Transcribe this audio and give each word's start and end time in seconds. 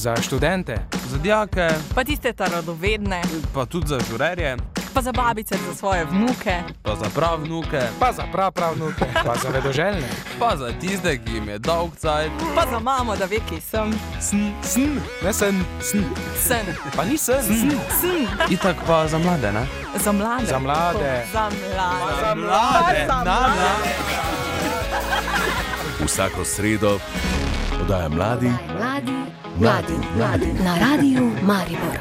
Za 0.00 0.16
študente, 0.16 0.76
za 1.08 1.18
dijake, 1.18 1.68
pa 1.94 2.04
tiste 2.04 2.32
ta 2.32 2.46
radovedne, 2.46 3.22
pa 3.54 3.66
tudi 3.66 3.86
za 3.86 3.98
žurerje, 4.10 4.56
pa 4.94 5.02
za 5.02 5.12
babice, 5.12 5.54
za 5.68 5.74
svoje 5.74 6.04
vnuke, 6.04 6.62
pa 6.82 6.96
za 6.96 7.10
prav 7.14 7.42
vnuke, 7.42 7.80
pa 7.98 8.12
za 8.12 8.22
prav 8.32 8.52
prav 8.52 8.74
vnuke, 8.74 9.04
pa 9.26 9.34
za 9.42 9.48
vedoželjne, 9.48 10.08
pa 10.38 10.56
za 10.56 10.72
tiste, 10.80 11.18
ki 11.18 11.34
jim 11.34 11.48
je 11.48 11.58
dolg 11.58 11.90
cajt, 11.96 12.32
pa 12.54 12.64
za 12.70 12.78
mamo, 12.78 13.16
da 13.16 13.24
ve, 13.24 13.40
ki 13.48 13.60
sem. 13.60 13.92
Sn, 14.20 14.48
sn, 14.62 15.00
ne 15.24 15.32
sen, 15.32 15.64
sn. 15.82 16.02
Sen. 16.48 16.66
Pa 16.96 17.04
ni 17.04 17.18
sen, 17.18 17.42
sn. 17.44 17.70
sn. 18.00 18.26
Itak 18.50 18.76
pa 18.86 19.06
za 19.06 19.18
mlade, 19.18 19.52
ne? 19.52 19.66
Za 20.04 20.12
mlade. 20.12 20.46
Za 20.46 20.58
mlade. 20.58 21.24
Za 21.32 21.50
mlade. 21.50 22.20
Za 22.20 22.34
mlade. 22.34 23.06
Za 23.06 23.24
mlade. 23.24 23.70
Vsako 26.06 26.44
sredo 26.44 26.98
podaja 27.90 28.08
mladi, 28.08 28.50
mladi, 28.78 29.12
mladi, 29.58 29.92
mladi 30.16 30.46
na 30.64 30.78
radiju 30.78 31.30
Maribor. 31.42 31.98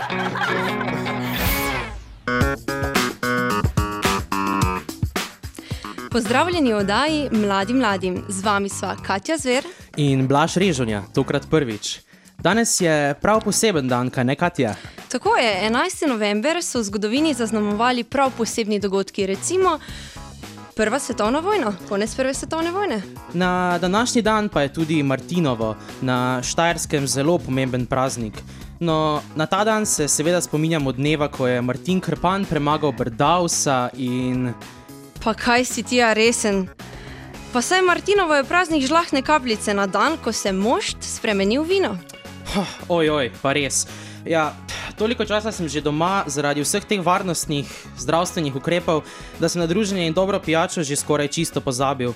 Pozdravljeni 6.12 6.74
v 6.74 6.78
oddaji 6.78 7.30
Mladi 7.32 7.74
mladim. 7.74 8.24
Z 8.28 8.44
vami 8.44 8.70
sva 8.70 8.96
Katja 9.08 9.38
Zver 9.38 9.64
in 9.98 10.28
Blaž 10.28 10.58
Režonja, 10.58 11.04
tokrat 11.14 11.50
prvič. 11.50 12.00
Danes 12.38 12.82
je 12.82 13.16
prav 13.22 13.42
poseben 13.42 13.88
dan, 13.88 14.10
kaj 14.10 14.24
ne 14.24 14.36
Katja? 14.36 14.76
Tako 15.12 15.36
je, 15.38 15.70
11. 15.70 16.08
november 16.08 16.64
so 16.64 16.80
v 16.80 16.84
zgodovini 16.84 17.34
zaznamovali 17.34 18.04
prav 18.04 18.32
posebni 18.38 18.80
dogodki, 18.80 19.26
recimo 19.26 19.80
Prva 20.80 21.00
svetovna 21.00 21.40
vojna, 21.40 21.74
konec 21.90 22.16
Prve 22.16 22.34
svetovne 22.34 22.72
vojne. 22.72 23.02
Na 23.34 23.78
današnji 23.78 24.22
dan 24.22 24.50
pa 24.50 24.62
je 24.62 24.74
tudi 24.74 25.04
Martinovo, 25.04 25.76
na 26.02 26.42
Štajerskem 26.44 27.08
zelo 27.08 27.38
pomemben 27.38 27.86
praznik. 27.86 28.34
No, 28.80 29.22
na 29.36 29.46
ta 29.46 29.64
dan 29.64 29.86
se 29.86 30.08
seveda 30.08 30.42
spominjamo 30.42 30.92
dneva, 30.92 31.28
ko 31.28 31.48
je 31.48 31.62
Martin 31.62 32.00
Krpan 32.00 32.46
premagal 32.46 32.92
Brdausa 32.92 33.90
in. 33.94 34.54
Pa 35.24 35.34
kaj 35.34 35.66
si 35.66 35.84
ti, 35.84 36.02
a 36.02 36.14
resen? 36.14 36.70
Pa 37.54 37.62
saj 37.62 37.82
Martinovo 37.82 38.36
je 38.36 38.44
praznik 38.44 38.88
žlahne 38.88 39.22
kapljice 39.22 39.74
na 39.74 39.88
dan, 39.88 40.16
ko 40.24 40.32
se 40.32 40.52
mošt 40.52 40.98
spremenil 41.02 41.64
vino. 41.64 41.98
Oj, 42.88 43.10
oj, 43.10 43.32
pa 43.42 43.52
res. 43.54 43.84
Ja, 44.26 44.56
toliko 45.00 45.26
časa 45.26 45.52
sem 45.56 45.70
že 45.72 45.80
doma 45.82 46.28
zaradi 46.28 46.60
vseh 46.60 46.84
teh 46.84 47.00
varnostnih, 47.00 47.64
zdravstvenih 47.96 48.56
ukrepov, 48.56 49.08
da 49.40 49.48
sem 49.48 49.64
na 49.64 49.68
druženje 49.68 50.04
in 50.08 50.14
dobro 50.14 50.40
pijačo 50.44 50.84
že 50.84 51.00
skoraj 51.00 51.32
čisto 51.32 51.64
pozabil. 51.64 52.12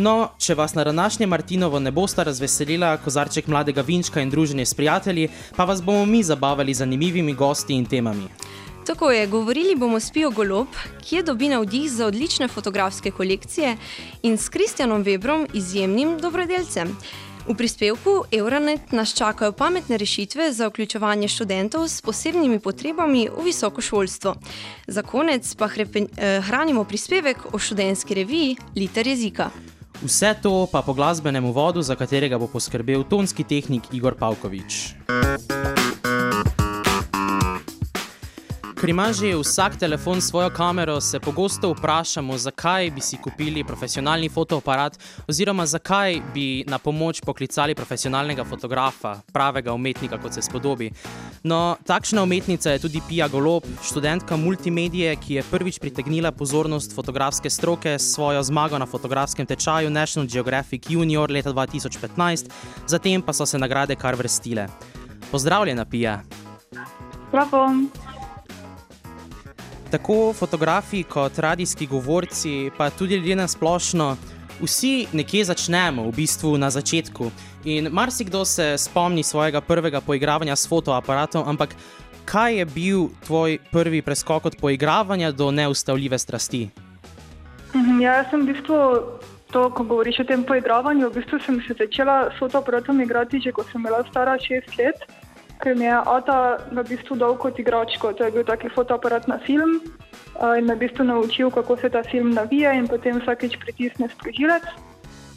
No, 0.00 0.32
če 0.40 0.56
vas 0.56 0.72
na 0.72 0.84
današnje 0.88 1.28
Martinovo 1.28 1.76
ne 1.76 1.92
bosta 1.92 2.24
razveselila 2.24 2.96
kozarček 3.04 3.46
mladega 3.46 3.84
vinčka 3.84 4.24
in 4.24 4.30
druženje 4.32 4.64
s 4.64 4.74
prijatelji, 4.74 5.28
pa 5.56 5.68
vas 5.68 5.82
bomo 5.84 6.06
mi 6.06 6.22
zabavali 6.22 6.74
z 6.74 6.78
zanimivimi 6.78 7.34
gosti 7.36 7.76
in 7.76 7.84
temami. 7.84 8.28
Tako 8.86 9.10
je, 9.10 9.26
govorili 9.26 9.76
bomo 9.76 10.00
s 10.00 10.10
Pijo 10.10 10.30
Golob, 10.30 10.72
ki 11.04 11.16
je 11.16 11.22
dobil 11.22 11.52
navdih 11.52 11.90
za 11.90 12.06
odlične 12.06 12.48
fotografske 12.48 13.10
kolekcije 13.10 13.76
in 14.22 14.38
s 14.38 14.48
Kristjanom 14.48 15.04
Webrom, 15.04 15.46
izjemnim 15.52 16.16
dobrodelcem. 16.18 16.96
V 17.42 17.54
prispevku 17.58 18.24
Euronet 18.30 18.92
nas 18.92 19.14
čakajo 19.14 19.52
pametne 19.52 19.96
rešitve 19.98 20.52
za 20.52 20.68
vključevanje 20.68 21.28
študentov 21.28 21.88
s 21.88 22.00
posebnimi 22.00 22.60
potrebami 22.60 23.28
v 23.28 23.44
visoko 23.44 23.82
šolstvo. 23.82 24.34
Za 24.86 25.02
konec 25.02 25.54
pa 25.54 25.66
hrepen, 25.66 26.06
eh, 26.16 26.40
hranimo 26.40 26.84
prispevek 26.84 27.54
o 27.54 27.58
študentski 27.58 28.14
reviji 28.14 28.56
Liter 28.76 29.06
jezika. 29.06 29.50
Vse 30.02 30.34
to 30.42 30.66
pa 30.72 30.82
po 30.82 30.94
glasbenem 30.94 31.44
uvodu, 31.44 31.82
za 31.82 31.94
katerega 31.94 32.38
bo 32.38 32.46
poskrbel 32.46 33.04
tonski 33.04 33.44
tehnik 33.44 33.82
Igor 33.92 34.14
Pavkovič. 34.14 34.94
Ker 38.82 38.90
ima 38.90 39.12
že 39.14 39.30
vsak 39.38 39.78
telefon 39.78 40.18
svojo 40.20 40.50
kamero, 40.50 41.00
se 41.00 41.20
pogosto 41.20 41.70
vprašamo, 41.70 42.38
zakaj 42.38 42.90
bi 42.90 43.00
si 43.00 43.16
kupili 43.16 43.62
profesionalni 43.64 44.28
fotoaparat, 44.28 44.98
oziroma 45.28 45.66
zakaj 45.66 46.18
bi 46.34 46.64
na 46.66 46.78
pomoč 46.78 47.20
poklicali 47.22 47.74
profesionalnega 47.78 48.44
fotografa, 48.44 49.20
pravega 49.32 49.72
umetnika, 49.72 50.18
kot 50.18 50.34
se 50.34 50.42
spodobi. 50.42 50.90
No, 51.42 51.76
takšna 51.86 52.22
umetnica 52.22 52.74
je 52.74 52.82
tudi 52.82 53.02
Pija 53.08 53.28
Golob, 53.28 53.62
študentka 53.86 54.36
multimedije, 54.36 55.14
ki 55.16 55.34
je 55.34 55.46
prvič 55.50 55.78
pritegnila 55.78 56.32
pozornost 56.32 56.94
fotografske 56.94 57.50
stroke 57.50 57.98
s 57.98 58.14
svojo 58.14 58.42
zmago 58.42 58.78
na 58.78 58.86
fotografskem 58.86 59.46
tečaju 59.46 59.90
National 59.90 60.26
Geographic 60.26 60.90
Junior 60.90 61.30
leta 61.30 61.52
2015, 61.54 62.50
zatem 62.86 63.22
pa 63.22 63.32
so 63.32 63.46
se 63.46 63.58
nagrade 63.58 63.94
kar 63.94 64.18
vrstile. 64.18 64.66
Pozdravljena, 65.30 65.84
Pija! 65.84 66.22
Bravo! 67.30 67.68
Tako 69.92 70.32
fotografi 70.32 71.02
kot 71.04 71.38
radijski 71.38 71.86
govorci, 71.86 72.70
pa 72.78 72.90
tudi 72.90 73.14
ljudje 73.14 73.36
na 73.36 73.48
splošno, 73.48 74.16
vsi 74.60 75.06
nekje 75.12 75.44
začnemo, 75.44 76.06
v 76.08 76.12
bistvu 76.16 76.56
na 76.58 76.70
začetku. 76.70 77.30
In 77.64 77.88
marsikdo 77.92 78.44
se 78.44 78.74
spomni 78.78 79.22
svojega 79.22 79.60
prvega 79.60 80.00
poigravanja 80.00 80.56
s 80.56 80.68
fotoaparatom, 80.68 81.44
ampak 81.48 81.76
kaj 82.24 82.58
je 82.58 82.64
bil 82.64 83.08
tvoj 83.26 83.58
prvi 83.72 84.02
preskok 84.02 84.46
od 84.46 84.56
poigravanja 84.60 85.32
do 85.32 85.50
neustavljive 85.50 86.18
strasti? 86.18 86.70
Mhm, 87.74 88.00
ja, 88.00 88.24
sem 88.30 88.40
v 88.40 88.52
bistvu. 88.54 88.78
To, 89.52 89.66
ko 89.68 89.84
govoriš 89.84 90.22
o 90.22 90.24
tem 90.24 90.44
poigravanju, 90.48 91.10
v 91.10 91.20
bistvu 91.20 91.38
sem 91.44 91.58
se 91.68 91.74
začela 91.76 92.30
s 92.32 92.38
fotoaparatom 92.40 93.00
igrati 93.04 93.36
že, 93.44 93.52
ko 93.52 93.64
sem 93.68 93.82
bila 93.84 94.00
stara 94.08 94.38
šest 94.40 94.78
let 94.78 95.04
ker 95.62 95.78
mi 95.78 95.86
je 95.86 95.94
Ata 95.94 96.58
v 96.74 96.82
bistvu 96.82 97.16
dal 97.16 97.36
kot 97.38 97.58
igračko. 97.58 98.12
To 98.18 98.26
je 98.26 98.34
bil 98.34 98.44
taki 98.44 98.68
fotoaparat 98.68 99.28
na 99.30 99.38
film 99.46 99.78
in 100.58 100.66
me 100.66 100.74
v 100.74 100.88
bistvu 100.88 101.04
naučil, 101.06 101.50
kako 101.50 101.76
se 101.76 101.90
ta 101.90 102.02
film 102.02 102.34
navija 102.34 102.72
in 102.72 102.88
potem 102.88 103.20
vsakeč 103.20 103.58
pritisne 103.62 104.08
sprožilec. 104.08 104.66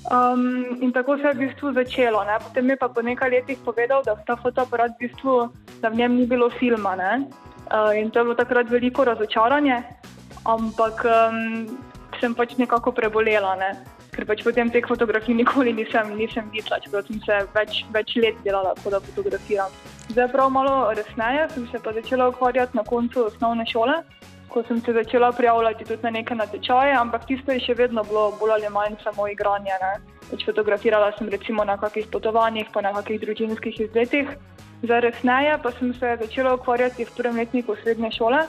Um, 0.05 0.65
in 0.81 0.91
tako 0.93 1.17
se 1.17 1.27
je 1.27 1.33
v 1.33 1.37
bistvu 1.37 1.73
začelo. 1.73 2.23
Ne? 2.23 2.37
Potem 2.41 2.69
je 2.69 2.77
pa 2.77 2.87
po 2.89 3.01
nekaj 3.01 3.29
letih 3.29 3.57
povedal, 3.65 4.03
da, 4.05 4.13
v 4.13 4.97
bistvu, 4.99 5.49
da 5.81 5.89
v 5.89 5.95
njem 5.95 6.15
ni 6.15 6.25
bilo 6.25 6.49
filma. 6.49 6.95
Uh, 6.95 7.93
in 7.97 8.11
to 8.11 8.19
je 8.19 8.23
bilo 8.23 8.35
takrat 8.35 8.69
veliko 8.69 9.03
razočaranje, 9.03 9.83
ampak 10.45 11.05
um, 11.05 11.65
sem 12.21 12.35
pač 12.35 12.57
nekako 12.57 12.91
prebolela. 12.91 13.55
Ne? 13.55 13.94
Ker 14.15 14.25
pač 14.29 14.43
potem 14.47 14.71
teh 14.71 14.85
fotografij 14.87 15.35
nikoli 15.35 15.73
nisem, 15.75 16.13
nisem 16.17 16.47
videla, 16.53 16.79
čeprav 16.83 17.03
sem 17.07 17.19
se 17.25 17.39
več, 17.55 17.81
več 17.95 18.15
let 18.23 18.39
delala, 18.45 18.71
da 18.75 19.01
fotografiram. 19.09 19.73
Zdaj, 20.13 20.29
prav 20.31 20.51
malo 20.55 20.75
resneje, 20.95 21.49
sem 21.53 21.67
se 21.71 21.81
pa 21.83 21.93
začela 21.93 22.29
ukvarjati 22.31 22.77
na 22.77 22.83
koncu 22.87 23.25
osnovne 23.27 23.65
šole, 23.67 23.99
ko 24.49 24.63
sem 24.67 24.79
se 24.81 24.93
začela 24.95 25.31
prijavljati 25.35 25.85
tudi 25.85 26.07
na 26.07 26.13
neke 26.15 26.35
natečaje, 26.35 26.93
ampak 26.95 27.25
tisto 27.27 27.51
je 27.51 27.63
še 27.65 27.75
vedno 27.75 28.03
bilo 28.07 28.29
bolj 28.39 28.55
ali 28.55 28.71
manj 28.71 28.99
samo 29.03 29.27
igranje. 29.27 29.79
Pač 30.29 30.45
fotografirala 30.47 31.11
sem 31.17 31.29
recimo 31.29 31.65
na 31.67 31.75
kakšnih 31.81 32.07
potovanjih, 32.13 32.69
pa 32.73 32.85
na 32.85 32.93
kakšnih 32.95 33.23
družinskih 33.25 33.81
izletih. 33.89 34.31
Zdaj, 34.85 35.01
resneje 35.09 35.57
pa 35.63 35.71
sem 35.75 35.91
se 35.97 36.17
začela 36.21 36.55
ukvarjati 36.55 37.05
v 37.05 37.17
prvem 37.17 37.41
letniku 37.43 37.75
srednje 37.81 38.15
šole 38.19 38.45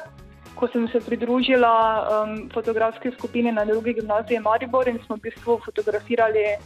ko 0.56 0.68
sem 0.72 0.88
se 0.88 1.00
pridružila 1.00 1.72
um, 2.02 2.48
fotografski 2.54 3.12
skupini 3.12 3.52
na 3.52 3.64
drugi 3.64 3.94
gimnaziji 3.94 4.40
Maribor 4.40 4.88
in 4.88 4.98
smo 5.06 5.16
v 5.16 5.28
bistvu 5.28 5.60
fotografirali 5.64 6.56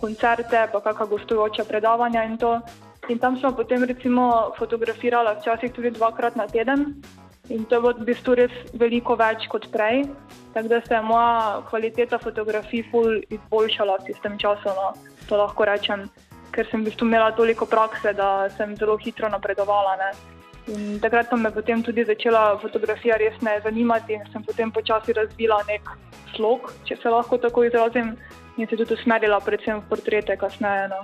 koncerte, 0.00 0.68
pa 0.72 0.80
kakšna 0.80 1.06
gostujoča 1.06 1.64
predavanja 1.64 2.24
in 2.24 2.38
to. 2.38 2.60
In 3.08 3.18
tam 3.18 3.36
smo 3.40 3.52
potem 3.52 3.84
recimo 3.84 4.52
fotografirali 4.58 5.36
včasih 5.40 5.72
tudi 5.72 5.90
dvakrat 5.90 6.36
na 6.36 6.46
teden. 6.46 7.02
In 7.50 7.64
to 7.64 7.74
je 7.74 7.80
v 7.82 8.06
bistvu 8.06 8.34
res 8.38 8.52
veliko 8.78 9.16
več 9.18 9.48
kot 9.50 9.66
prej. 9.72 10.06
Tako 10.54 10.68
da 10.68 10.80
se 10.86 10.94
je 10.94 11.02
moja 11.02 11.62
kvaliteta 11.70 12.18
fotografij 12.18 12.84
ful 12.90 13.18
izboljšala 13.28 13.98
s 14.06 14.20
tem 14.22 14.38
časom, 14.38 14.74
no, 14.78 14.94
to 15.26 15.36
lahko 15.36 15.66
rečem, 15.66 16.06
ker 16.54 16.66
sem 16.70 16.82
v 16.82 16.90
bistvu 16.90 17.06
imela 17.06 17.32
toliko 17.34 17.66
prakse, 17.66 18.14
da 18.14 18.48
sem 18.56 18.76
zelo 18.76 18.96
hitro 18.98 19.28
napredovala. 19.28 19.96
Ne. 19.98 20.39
In 20.68 21.00
takrat 21.00 21.32
me 21.32 21.50
potem 21.50 21.82
tudi 21.82 22.04
začela 22.04 22.58
fotografija 22.62 23.16
res 23.16 23.40
ne 23.42 23.60
zanimati 23.64 24.12
in 24.12 24.26
sem 24.32 24.44
potem 24.44 24.70
počasi 24.70 25.12
razvila 25.12 25.62
nek 25.66 25.88
slog, 26.36 26.72
če 26.84 26.96
se 27.02 27.08
lahko 27.08 27.38
tako 27.38 27.64
izrazim, 27.64 28.14
in 28.56 28.68
se 28.68 28.76
tudi 28.76 28.94
usmerila 28.94 29.40
predvsem 29.40 29.80
v 29.80 29.88
portrete 29.88 30.36
kasneje. 30.36 30.88
No. 30.92 31.02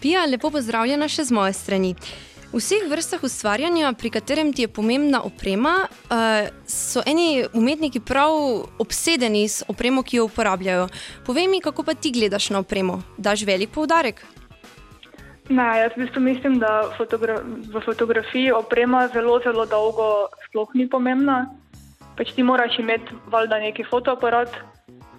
Pija, 0.00 0.24
lepo 0.28 0.50
pozdravljena 0.50 1.08
še 1.08 1.28
z 1.28 1.36
moje 1.36 1.52
strani. 1.56 1.94
V 2.54 2.60
vseh 2.62 2.84
vrstah 2.86 3.22
ustvarjanja, 3.26 3.88
pri 3.98 4.12
katerem 4.14 4.52
ti 4.54 4.62
je 4.62 4.70
pomembna 4.70 5.24
oprema, 5.26 5.88
eh, 5.90 6.50
so 6.70 7.02
eni 7.02 7.42
umetniki 7.50 7.98
prav 7.98 8.30
obsedeni 8.78 9.48
s 9.48 9.66
opremo, 9.66 10.04
ki 10.06 10.20
jo 10.20 10.28
uporabljajo. 10.28 10.86
Povej 11.26 11.48
mi, 11.50 11.60
kako 11.60 11.82
pa 11.82 11.94
ti 11.94 12.12
gledaš 12.14 12.50
na 12.54 12.62
opremo? 12.62 13.02
Daš 13.18 13.42
velik 13.42 13.74
poudarek? 13.74 14.22
Ne, 15.48 15.64
jaz 15.76 15.92
v 15.92 16.04
bistvu 16.04 16.20
mislim, 16.24 16.58
da 16.58 16.88
fotogra 16.96 17.36
v 17.44 17.80
fotografiji 17.84 18.52
oprema 18.52 19.08
zelo, 19.12 19.40
zelo 19.44 19.66
dolgo 19.68 20.28
sploh 20.48 20.70
ni 20.74 20.88
pomembna. 20.88 21.50
Pač 22.16 22.32
ti 22.32 22.42
moraš 22.42 22.78
imeti 22.78 23.12
valjda 23.28 23.58
neki 23.60 23.84
fotoaparat, 23.84 24.54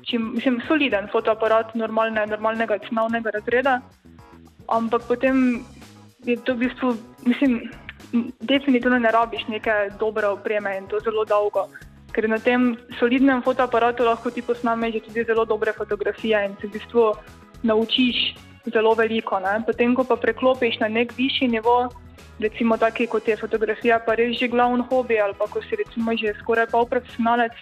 čim, 0.09 0.31
mislim, 0.33 0.61
soliden 0.67 1.11
fotoaparat 1.11 1.75
normalne, 1.75 2.25
normalnega 2.25 2.79
cenovnega 2.87 3.35
razreda. 3.37 3.81
Ampak 4.67 5.05
potem 5.07 5.61
je 6.25 6.37
to 6.41 6.55
v 6.55 6.65
bistvu, 6.65 6.95
mislim, 7.25 7.59
definitivno 8.41 8.97
ne 8.99 9.11
rabiš 9.11 9.45
neke 9.47 9.91
dobre 9.99 10.27
opreme 10.27 10.77
in 10.77 10.87
to 10.87 10.99
zelo 11.05 11.25
dolgo. 11.25 11.67
Ker 12.15 12.29
na 12.29 12.39
tem 12.39 12.73
solidnem 12.97 13.43
fotoaparatu 13.45 14.07
lahko 14.07 14.31
ti 14.31 14.41
posnameš 14.41 15.03
tudi 15.05 15.27
zelo 15.27 15.45
dobre 15.45 15.73
fotografije 15.73 16.45
in 16.45 16.57
se 16.61 16.67
v 16.67 16.79
bistvu 16.79 17.13
naučiš 17.61 18.33
zelo 18.71 18.93
veliko. 18.93 19.39
Ne? 19.39 19.61
Potem, 19.65 19.95
ko 19.95 20.03
pa 20.03 20.15
preklopiš 20.15 20.79
na 20.79 20.87
nek 20.87 21.13
višji 21.17 21.47
nivo, 21.47 21.89
recimo 22.39 22.77
taki 22.77 23.07
kot 23.07 23.27
je 23.27 23.37
fotografija, 23.37 23.99
pa 24.05 24.15
res 24.15 24.37
že 24.39 24.51
glavni 24.51 24.83
hobi 24.89 25.19
ali 25.19 25.33
pa 25.37 25.47
ko 25.47 25.61
si 25.61 25.75
recimo 25.75 26.11
že 26.17 26.35
skoraj 26.41 26.67
pol 26.71 26.85
profesionalec, 26.85 27.53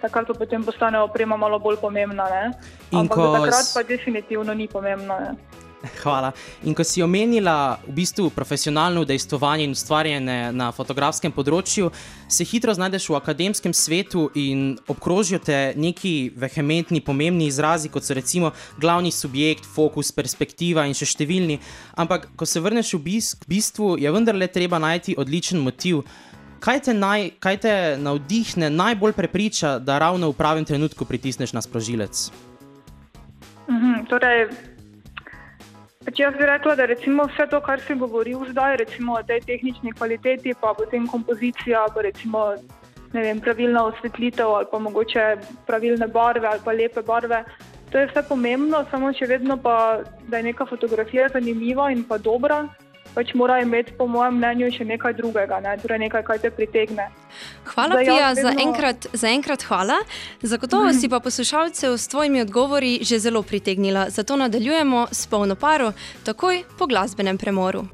takrat 0.00 0.26
pa 0.26 0.34
potem 0.34 0.64
postane 0.64 1.00
oprema 1.00 1.36
malo 1.36 1.58
bolj 1.58 1.80
pomembna. 1.80 2.28
Ne? 2.30 2.44
Ampak 2.92 3.16
ko 3.16 3.32
takrat 3.36 3.66
pa 3.74 3.82
definitivno 3.82 4.54
ni 4.54 4.68
pomembno. 4.68 5.14
Ne? 5.20 5.30
Hvala. 6.02 6.32
In 6.64 6.74
ko 6.74 6.84
si 6.84 7.02
omenila 7.02 7.78
v 7.86 7.92
bistvu 7.92 8.30
profesionalno 8.30 9.04
udejstvovanje 9.04 9.64
in 9.64 9.74
ustvarjanje 9.76 10.38
na 10.52 10.70
fotografskem 10.72 11.32
področju, 11.32 11.90
se 12.28 12.44
hitro 12.48 12.74
znajdeš 12.74 13.08
v 13.10 13.18
akademskem 13.18 13.74
svetu 13.76 14.28
in 14.34 14.74
obkrožijo 14.88 15.40
te 15.44 15.74
neki 15.76 16.32
vehementni, 16.36 17.02
pomembni 17.04 17.48
izrazi, 17.50 17.90
kot 17.92 18.04
so 18.04 18.16
recimo 18.16 18.52
glavni 18.80 19.12
subjekt, 19.12 19.66
fokus, 19.66 20.12
perspektiva 20.12 20.86
in 20.88 20.96
še 20.96 21.08
številni. 21.14 21.60
Ampak, 22.00 22.30
ko 22.36 22.46
se 22.48 22.62
vrneš 22.62 22.94
v 22.96 23.02
bis- 23.10 23.34
k 23.34 23.48
bistvu, 23.48 23.96
je 24.00 24.10
vendarle 24.10 24.48
treba 24.48 24.78
najti 24.78 25.16
odličen 25.18 25.60
motiv. 25.60 26.04
Kaj 26.64 26.80
te, 26.86 26.92
naj, 26.96 27.36
kaj 27.44 27.56
te 27.60 27.72
navdihne, 28.00 28.70
najbolj 28.72 29.12
prepriča, 29.12 29.76
da 29.78 29.98
ravno 30.00 30.30
v 30.32 30.38
pravem 30.38 30.64
trenutku 30.64 31.04
pritisneš 31.04 31.52
na 31.52 31.60
sprožilec? 31.60 32.30
Mhm, 33.68 34.06
torej, 34.08 34.48
pač 36.04 36.20
jaz 36.20 36.36
bi 36.38 36.46
rekla, 36.46 36.76
da 36.76 36.86
recimo 36.86 37.26
vse 37.30 37.46
to, 37.50 37.60
kar 37.64 37.80
si 37.80 37.96
govoril 37.98 38.44
zdaj, 38.50 38.76
recimo 38.84 39.18
o 39.18 39.22
tej 39.22 39.40
tehnični 39.46 39.92
kvaliteti, 39.92 40.54
pa 40.60 40.74
potem 40.76 41.06
kompozicija, 41.08 41.86
pa 41.94 42.04
recimo 42.06 42.46
vem, 43.12 43.40
pravilna 43.40 43.84
osvetlitev 43.90 44.50
ali 44.50 44.66
pa 44.70 44.78
mogoče 44.78 45.26
pravilne 45.66 46.08
barve 46.08 46.48
ali 46.48 46.60
pa 46.64 46.72
lepe 46.72 47.02
barve. 47.02 47.44
To 47.92 47.98
je 47.98 48.08
vse 48.10 48.24
pomembno, 48.28 48.84
samo 48.90 49.12
še 49.14 49.28
vedno 49.30 49.56
pa, 49.62 50.02
da 50.28 50.40
je 50.40 50.50
neka 50.50 50.66
fotografija 50.66 51.28
zanimiva 51.32 51.90
in 51.94 52.02
pa 52.08 52.18
dobra, 52.18 52.64
pač 53.14 53.34
mora 53.34 53.60
imeti 53.62 53.92
po 53.98 54.06
mojem 54.06 54.36
mnenju 54.38 54.70
še 54.74 54.84
nekaj 54.84 55.14
drugega, 55.14 55.60
ne? 55.60 55.76
torej 55.82 55.98
nekaj, 55.98 56.22
kar 56.26 56.38
te 56.38 56.50
pritegne. 56.50 57.08
Hvala, 57.74 57.94
Zdaj, 57.94 58.04
Pija, 58.04 58.34
za 58.34 58.48
vedno- 58.48 58.62
enkrat, 58.62 59.06
za 59.12 59.28
enkrat 59.28 59.62
hvala. 59.62 59.98
Zagotovo 60.42 60.92
si 60.92 61.08
pa 61.08 61.20
poslušalcev 61.20 61.98
s 61.98 62.08
tvojimi 62.08 62.40
odgovori 62.42 62.98
že 63.02 63.18
zelo 63.18 63.42
pritegnila. 63.42 64.10
Zato 64.10 64.36
nadaljujemo 64.36 65.06
s 65.12 65.26
polno 65.26 65.54
paro, 65.54 65.92
takoj 66.24 66.64
po 66.78 66.86
glasbenem 66.86 67.38
premoru. 67.38 67.86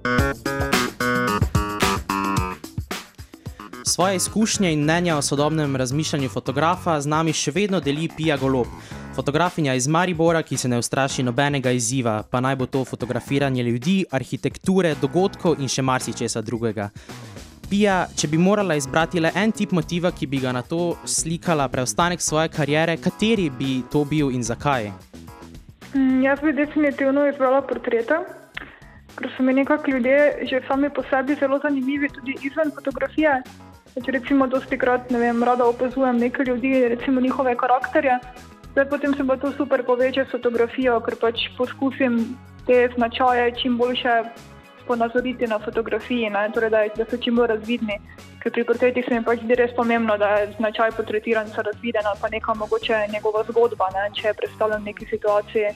Svoje 3.84 4.16
izkušnje 4.16 4.72
in 4.72 4.82
mnenja 4.82 5.16
o 5.16 5.22
sodobnem 5.22 5.76
razmišljanju 5.76 6.28
fotografa 6.28 7.00
z 7.00 7.06
nami 7.06 7.32
še 7.32 7.50
vedno 7.50 7.80
deli 7.80 8.08
Pija 8.16 8.36
Golob, 8.36 8.66
fotografinja 9.14 9.74
iz 9.74 9.86
Maribora, 9.88 10.42
ki 10.42 10.56
se 10.56 10.68
ne 10.68 10.78
ustraši 10.78 11.22
nobenega 11.22 11.70
izziva, 11.70 12.22
pa 12.30 12.40
naj 12.40 12.56
bo 12.56 12.66
to 12.66 12.84
fotografiranje 12.84 13.62
ljudi, 13.62 14.04
arhitekture, 14.10 14.94
dogodkov 15.00 15.60
in 15.60 15.68
še 15.68 15.82
marsičesa 15.82 16.42
drugega. 16.42 16.90
Pija, 17.70 18.06
če 18.16 18.28
bi 18.28 18.38
morala 18.38 18.74
izbrati 18.74 19.20
le 19.20 19.30
en 19.34 19.52
tip 19.52 19.72
motiva, 19.72 20.10
ki 20.10 20.26
bi 20.26 20.40
ga 20.42 20.52
na 20.52 20.62
to 20.66 20.96
slikala 21.06 21.68
preostanek 21.68 22.22
svoje 22.22 22.50
kariere, 22.50 22.96
kateri 22.98 23.50
bi 23.50 23.80
to 23.92 24.04
bil 24.04 24.30
in 24.34 24.42
zakaj? 24.42 24.90
Mm, 25.94 26.22
Jaz 26.22 26.42
bi 26.42 26.52
definitivno 26.52 27.26
izbrala 27.30 27.62
portrete, 27.62 28.18
ker 29.16 29.30
so 29.36 29.42
mi 29.46 29.54
nekako 29.54 29.90
ljudje 29.90 30.46
že 30.50 30.62
sami 30.68 30.90
po 30.90 31.02
sebi 31.10 31.34
zelo 31.38 31.60
zanimivi, 31.62 32.08
tudi 32.08 32.36
izven 32.42 32.74
fotografije. 32.74 33.42
Pač 33.94 34.06
recimo, 34.14 34.46
dosti 34.46 34.78
krat 34.78 35.10
vem, 35.10 35.42
rada 35.42 35.66
opazujem 35.66 36.18
nekaj 36.18 36.46
ljudi, 36.46 36.88
recimo 36.94 37.20
njihove 37.20 37.56
karakterje. 37.56 38.18
Zdaj 38.72 38.86
potem 38.88 39.14
se 39.14 39.24
pa 39.26 39.36
to 39.36 39.52
super 39.52 39.82
poveže 39.82 40.24
s 40.24 40.30
fotografijo, 40.30 41.00
ker 41.02 41.16
pač 41.18 41.48
poskusim 41.58 42.36
te 42.66 42.86
značaje 42.94 43.50
čim 43.58 43.76
boljše 43.78 44.22
ponazoriti 44.86 45.46
na 45.46 45.58
fotografiji, 45.58 46.30
torej, 46.54 46.70
da, 46.70 46.80
da 46.96 47.04
so 47.10 47.18
čim 47.18 47.36
bolj 47.38 47.50
razvidni. 47.54 47.98
Ker 48.42 48.52
pri 48.52 48.64
portretih 48.64 49.04
se 49.06 49.14
mi 49.14 49.24
pač 49.26 49.42
zdi 49.44 49.58
res 49.58 49.74
pomembno, 49.76 50.16
da 50.18 50.28
je 50.38 50.52
značaj 50.58 50.94
portretiranca 50.98 51.62
razviden 51.66 52.06
ali 52.06 52.18
pa 52.22 52.30
neka 52.32 52.54
mogoče 52.54 53.04
njegova 53.12 53.44
zgodba, 53.50 53.90
ne? 53.94 54.08
če 54.14 54.28
je 54.28 54.38
predstavljen 54.40 54.82
v 54.82 54.90
neki 54.90 55.10
situaciji. 55.10 55.74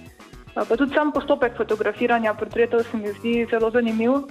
Pa 0.55 0.76
tudi 0.79 0.94
sam 0.94 1.12
postopek 1.12 1.56
fotografiranja 1.58 2.35
portretov 2.38 2.87
se 2.90 2.97
mi 2.97 3.12
zdi 3.19 3.35
zelo 3.50 3.70
zanimiv, 3.75 4.29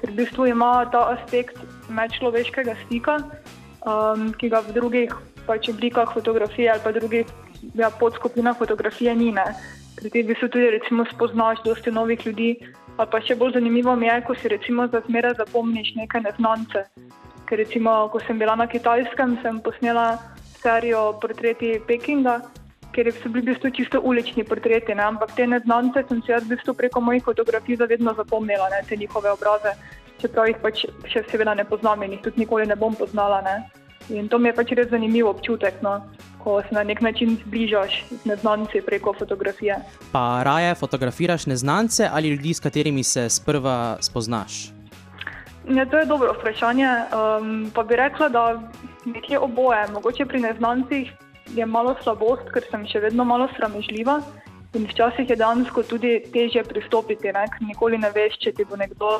ker 0.00 0.12
v 0.12 0.16
bistvu 0.22 0.48
ima 0.52 0.72
ta 0.92 1.04
aspekt 1.12 1.60
medčloveškega 1.88 2.76
stika, 2.86 3.18
um, 3.84 4.30
ki 4.40 4.48
ga 4.52 4.64
v 4.64 4.76
drugih 4.76 5.12
pač 5.46 5.68
oblikah 5.68 6.12
fotografije 6.12 6.72
ali 6.72 6.84
pa 6.84 6.92
drugih 6.96 7.28
ja, 7.74 7.90
podskupinah 7.90 8.58
fotografije 8.58 9.14
ni. 9.16 9.32
Ne. 9.32 9.44
Pri 9.96 10.10
tem 10.10 10.26
v 10.26 10.34
bistvu 10.34 10.48
tudi 10.48 10.70
recimo, 10.70 11.04
spoznaš 11.10 11.62
dosti 11.64 11.90
novih 11.90 12.26
ljudi. 12.26 12.56
Ali 12.96 13.10
pa 13.12 13.20
še 13.20 13.36
bolj 13.36 13.58
zanimivo 13.58 13.96
mi 13.96 14.08
je, 14.08 14.20
ko 14.24 14.34
si 14.34 14.48
recimo 14.48 14.86
za 14.88 15.02
zmeraj 15.06 15.36
zapomniš 15.36 15.94
neke 15.96 16.20
neznance. 16.20 16.86
Ker 17.46 17.60
recimo, 17.60 18.08
ko 18.12 18.20
sem 18.24 18.38
bila 18.38 18.56
na 18.56 18.66
Kitajskem, 18.66 19.36
sem 19.42 19.60
posnela 19.60 20.16
serijo 20.62 21.12
portreti 21.20 21.76
Pekinga, 21.86 22.40
ker 22.96 23.12
so 23.12 23.28
bili 23.28 23.44
v 23.44 23.52
bistvu 23.52 23.70
čisto 23.76 24.00
ulični 24.00 24.44
portreti, 24.48 24.94
ne? 24.96 25.04
ampak 25.04 25.36
te 25.36 25.46
neznance 25.46 26.02
sem 26.08 26.22
si 26.24 26.32
jaz 26.32 26.44
v 26.44 26.56
bistvu 26.56 26.74
preko 26.74 27.00
mojih 27.04 27.24
fotografij 27.24 27.76
zavedno 27.76 28.14
zapomnila, 28.16 28.70
ne? 28.72 28.80
te 28.88 28.96
njihove 28.96 29.30
obraze, 29.30 29.76
čeprav 30.20 30.48
jih 30.48 30.62
pač 30.64 30.86
še 31.12 31.26
seveda 31.30 31.54
ne 31.54 31.68
poznam 31.68 32.02
in 32.02 32.16
jih 32.16 32.24
tudi 32.24 32.44
nikoli 32.44 32.66
ne 32.66 32.76
bom 32.76 32.96
poznala. 32.96 33.42
Ne? 33.44 33.56
In 34.08 34.28
to 34.28 34.38
mi 34.38 34.48
je 34.48 34.54
pač 34.54 34.72
res 34.78 34.88
zanimiv 34.90 35.28
občutek, 35.28 35.82
no? 35.82 36.00
ko 36.46 36.60
se 36.62 36.74
na 36.74 36.84
nek 36.86 37.00
način 37.02 37.34
zbližaš 37.42 38.04
z 38.10 38.24
neznanci 38.24 38.78
preko 38.86 39.10
fotografije. 39.18 39.80
Pa 40.12 40.42
raje 40.46 40.74
fotografiraš 40.74 41.46
neznance 41.46 42.06
ali 42.12 42.28
ljudi, 42.28 42.54
s 42.54 42.60
katerimi 42.60 43.02
se 43.02 43.28
sprva 43.28 43.96
spoznaš? 44.00 44.70
Ja, 45.74 45.86
to 45.90 45.98
je 45.98 46.06
dobro 46.06 46.32
vprašanje. 46.38 46.86
Um, 46.86 47.70
pa 47.74 47.82
bi 47.82 47.96
rekla, 47.96 48.28
da 48.28 48.62
nekje 49.04 49.38
oboje. 49.38 49.88
Mogoče 49.92 50.26
pri 50.26 50.40
neznancih 50.40 51.10
je 51.54 51.66
malo 51.66 51.96
slabost, 52.02 52.46
ker 52.54 52.62
sem 52.70 52.86
še 52.86 53.02
vedno 53.02 53.24
malo 53.24 53.48
sramežljiva 53.56 54.20
in 54.76 54.86
včasih 54.86 55.30
je 55.30 55.36
dejansko 55.36 55.82
tudi 55.82 56.20
težje 56.32 56.62
pristopiti, 56.64 57.32
ne? 57.32 57.46
ker 57.50 57.66
nikoli 57.66 57.98
ne 57.98 58.10
veš, 58.14 58.38
če 58.44 58.52
ti 58.52 58.66
bo 58.68 58.76
nekdo 58.76 59.10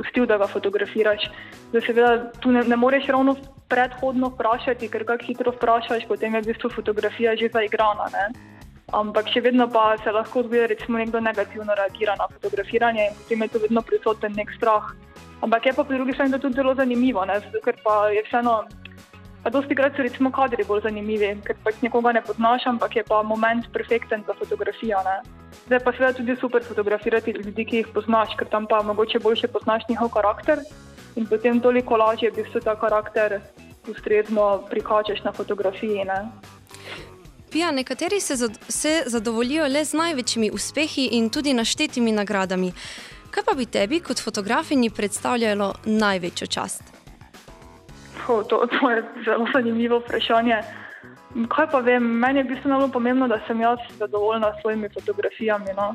pustil, 0.00 0.26
da 0.26 0.40
ga 0.40 0.48
fotografiraš. 0.48 1.28
Da 1.72 1.84
seveda 1.84 2.30
tu 2.40 2.52
ne, 2.52 2.64
ne 2.64 2.76
moreš 2.76 3.10
ravno 3.12 3.36
predhodno 3.70 4.32
vprašati, 4.32 4.88
ker 4.90 5.04
kak 5.06 5.22
hitro 5.28 5.52
vprašaš, 5.52 6.08
potem 6.08 6.34
je 6.34 6.42
v 6.42 6.52
bistvu 6.52 6.72
fotografija 6.74 7.36
že 7.36 7.52
zaigrana. 7.52 8.08
Ne? 8.16 8.24
Ampak 8.96 9.30
še 9.30 9.44
vedno 9.44 9.68
pa 9.70 9.94
se 10.02 10.10
lahko 10.10 10.42
zgodi, 10.48 10.74
da 10.74 10.98
nekdo 10.98 11.20
negativno 11.22 11.76
reagira 11.78 12.16
na 12.18 12.26
fotografiranje 12.32 13.06
in 13.06 13.16
potem 13.20 13.42
je 13.46 13.48
tu 13.52 13.62
vedno 13.62 13.82
prisoten 13.86 14.34
nek 14.34 14.50
strah. 14.56 14.90
Ampak 15.46 15.66
je 15.66 15.72
pa 15.76 15.84
po 15.84 15.94
drugi 15.94 16.12
strani 16.12 16.40
tudi 16.40 16.58
zelo 16.58 16.74
zanimivo, 16.74 17.24
ne? 17.24 17.38
zato 17.40 17.60
ker 17.64 17.78
pa 17.84 18.10
je 18.10 18.24
vseeno, 18.26 18.64
pa 19.44 19.50
dosti 19.50 19.74
krat 19.78 19.96
so 19.96 20.02
recimo 20.02 20.32
kadri 20.34 20.66
bolj 20.68 20.82
zanimivi, 20.88 21.30
ker 21.46 21.56
pač 21.64 21.78
nekoga 21.86 22.12
ne 22.12 22.22
poznaš, 22.26 22.66
ampak 22.66 22.96
je 22.96 23.04
pa 23.08 23.22
moment 23.22 23.70
perfekten 23.72 24.26
za 24.26 24.34
fotografijo. 24.34 24.98
Ne? 25.06 25.39
Zdaj 25.66 25.80
pa 25.84 25.92
seveda 25.92 26.12
tudi 26.12 26.36
super 26.40 26.64
fotografirati 26.64 27.30
ljudi, 27.30 27.64
ki 27.64 27.76
jih 27.76 27.88
poznaš, 27.94 28.36
ker 28.38 28.48
tam 28.48 28.66
pa 28.66 28.82
mogoče 28.82 29.18
boljše 29.18 29.48
poznaš 29.48 29.82
njihov 29.88 30.08
karakter 30.08 30.58
in 31.16 31.26
potem 31.26 31.60
toliko 31.60 31.96
lažje 31.96 32.30
v 32.30 32.42
bistvu 32.42 32.60
ta 32.64 32.76
karakter 32.80 33.40
ustrezno 33.88 34.62
prikačeš 34.70 35.22
na 35.24 35.32
fotografiji. 35.32 36.04
Ne? 36.04 36.20
Pija, 37.52 37.70
nekateri 37.70 38.20
se, 38.20 38.36
zad, 38.36 38.58
se 38.68 39.02
zadovoljijo 39.06 39.66
le 39.66 39.84
z 39.84 39.96
največjimi 39.96 40.50
uspehi 40.54 41.08
in 41.12 41.30
tudi 41.30 41.54
naštetimi 41.54 42.12
nagradami. 42.12 42.72
Kaj 43.30 43.44
pa 43.46 43.54
bi 43.54 43.66
tebi 43.66 44.00
kot 44.00 44.22
fotografinji 44.22 44.90
predstavljalo 44.90 45.74
največjo 45.84 46.46
čast? 46.46 46.82
Ho, 48.26 48.42
to, 48.42 48.66
to 48.66 48.90
je 48.90 49.02
zelo 49.24 49.46
zanimivo 49.54 49.98
vprašanje. 49.98 50.62
Kaj 51.30 51.66
pa 51.70 51.78
vem, 51.78 52.02
meni 52.02 52.42
je 52.42 52.58
najbolj 52.64 52.90
pomembno, 52.92 53.28
da 53.28 53.38
sem 53.46 53.60
jaz 53.60 53.78
zadovoljna 53.98 54.52
s 54.52 54.60
svojimi 54.60 54.88
fotografijami. 54.94 55.76
No. 55.76 55.94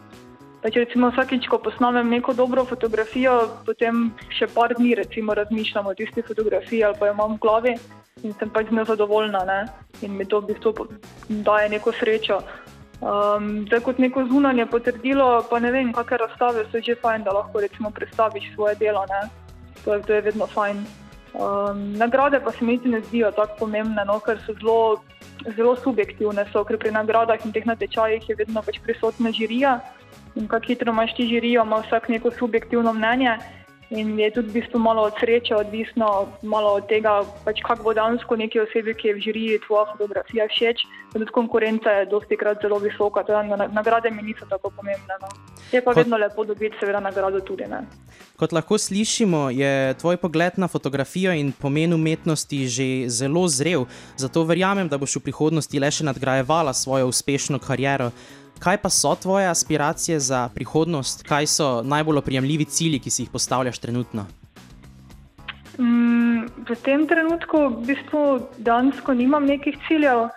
Pač 0.64 0.80
recimo 0.80 1.12
vsakič, 1.12 1.48
ko 1.52 1.60
posnamem 1.60 2.10
neko 2.10 2.34
dobro 2.34 2.64
fotografijo, 2.66 3.36
potem 3.66 4.08
še 4.34 4.48
par 4.48 4.74
dni 4.74 4.96
recimo, 4.96 5.36
razmišljam 5.38 5.92
o 5.92 5.94
tisti 5.94 6.24
fotografiji 6.26 6.84
ali 6.84 6.98
pa 7.00 7.10
jo 7.10 7.14
imam 7.14 7.36
v 7.36 7.42
glavi 7.44 7.76
in 8.24 8.34
sem 8.40 8.50
pač 8.50 8.72
z 8.72 8.74
njo 8.74 8.86
zadovoljna 8.90 9.44
ne. 9.46 9.60
in 10.02 10.16
mi 10.18 10.26
to 10.26 10.40
v 10.40 10.54
bistvu 10.54 10.88
daje 11.46 11.70
neko 11.70 11.92
srečo. 11.92 12.40
Um, 13.04 13.68
zdaj 13.68 13.84
kot 13.86 14.00
neko 14.00 14.24
zunanje 14.32 14.66
potrdilo, 14.66 15.44
pa 15.50 15.60
ne 15.60 15.72
vem, 15.72 15.92
kakšne 15.94 16.18
razstave 16.18 16.66
so 16.72 16.80
že 16.80 16.96
fajn, 16.96 17.24
da 17.28 17.36
lahko 17.36 17.60
recimo 17.60 17.92
predstaviš 17.92 18.54
svoje 18.56 18.76
delo. 18.80 19.04
Ne. 19.12 19.28
To, 19.84 19.94
je, 19.94 20.02
to 20.02 20.14
je 20.14 20.22
vedno 20.22 20.48
fajn. 20.48 20.82
Um, 21.36 21.94
nagrade 22.00 22.40
pa 22.40 22.52
se 22.52 22.66
mi 22.66 22.80
niti 22.80 22.90
ne 22.90 23.02
zdijo 23.02 23.32
tako 23.32 23.68
pomembne, 23.68 24.06
no, 24.08 24.20
ker 24.24 24.40
so 24.48 24.56
zelo, 24.56 25.04
zelo 25.56 25.76
subjektivne. 25.76 26.46
So, 26.52 26.64
ker 26.64 26.78
pri 26.82 26.92
nagradah 26.92 27.46
in 27.46 27.54
teh 27.54 27.66
natečajih 27.66 28.30
je 28.30 28.36
vedno 28.36 28.62
pač 28.66 28.80
prisotna 28.84 29.32
žirija 29.32 29.80
in 30.36 30.48
kako 30.48 30.66
hitro 30.68 30.92
imaš 30.92 31.16
ti 31.16 31.28
žirijo, 31.28 31.64
ima 31.64 31.80
vsak 31.86 32.10
neko 32.10 32.32
subjektivno 32.32 32.94
mnenje. 32.94 33.38
In 33.94 34.20
je 34.20 34.32
tudi 34.34 34.50
v 34.50 34.54
bistvu 34.54 34.80
malo 34.82 35.04
od 35.06 35.14
sreče 35.20 35.56
odvisno, 35.56 36.28
malo 36.42 36.74
od 36.82 36.88
tega, 36.90 37.22
pač 37.46 37.62
kako 37.62 37.84
bo 37.84 37.94
dejansko 37.94 38.36
neki 38.36 38.60
osebi, 38.60 38.94
ki 38.98 39.08
je 39.08 39.14
v 39.14 39.20
žiriji 39.22 39.60
tvoja 39.68 39.86
fotografija 39.92 40.48
všeč. 40.50 40.82
Tudi 41.14 41.26
konkurenca 41.32 41.90
je 42.02 42.06
dosti 42.10 42.38
krat 42.38 42.62
zelo 42.66 42.80
visoka, 42.82 43.22
tudi 43.24 43.46
na- 43.50 43.70
nagrade 43.70 44.10
mi 44.12 44.24
niso 44.24 44.46
tako 44.50 44.70
pomembne. 44.74 45.14
No. 45.22 45.28
Je 45.72 45.82
pa 45.82 45.94
Kot- 45.94 45.98
vedno 46.02 46.18
lepo 46.18 46.44
dobiti, 46.44 46.76
seveda, 46.80 47.00
nagrado 47.00 47.40
tudi. 47.40 47.64
Ne. 47.70 47.86
Kot 48.36 48.52
lahko 48.52 48.78
slišimo, 48.78 49.50
je 49.50 49.94
tvoj 49.94 50.18
pogled 50.18 50.58
na 50.58 50.68
fotografijo 50.68 51.32
in 51.32 51.54
pomen 51.54 51.94
umetnosti 51.94 52.68
že 52.68 53.10
zelo 53.10 53.48
zrel, 53.48 53.86
zato 54.18 54.44
verjamem, 54.44 54.90
da 54.90 54.98
boš 54.98 55.16
v 55.16 55.30
prihodnosti 55.30 55.80
le 55.80 55.92
še 55.92 56.04
nadgrajevala 56.04 56.74
svojo 56.74 57.08
uspešno 57.08 57.60
kariero. 57.60 58.12
Kaj 58.60 58.78
pa 58.78 58.90
so 58.90 59.16
tvoje 59.16 59.48
aspiracije 59.48 60.20
za 60.20 60.50
prihodnost, 60.56 61.24
kaj 61.28 61.48
so 61.48 61.82
najbolj 61.84 62.18
oprijemljivi 62.18 62.66
cilji, 62.66 63.00
ki 63.00 63.10
si 63.10 63.22
jih 63.24 63.30
postavljaš 63.30 63.80
trenutno? 63.80 64.26
Mm, 65.80 66.48
v 66.70 66.76
tem 66.84 67.08
trenutku 67.08 67.68
v 67.68 67.86
bistvu 67.88 68.22
dejansko 68.58 69.14
nimam 69.14 69.46
nekih 69.46 69.76
ciljev. 69.88 70.30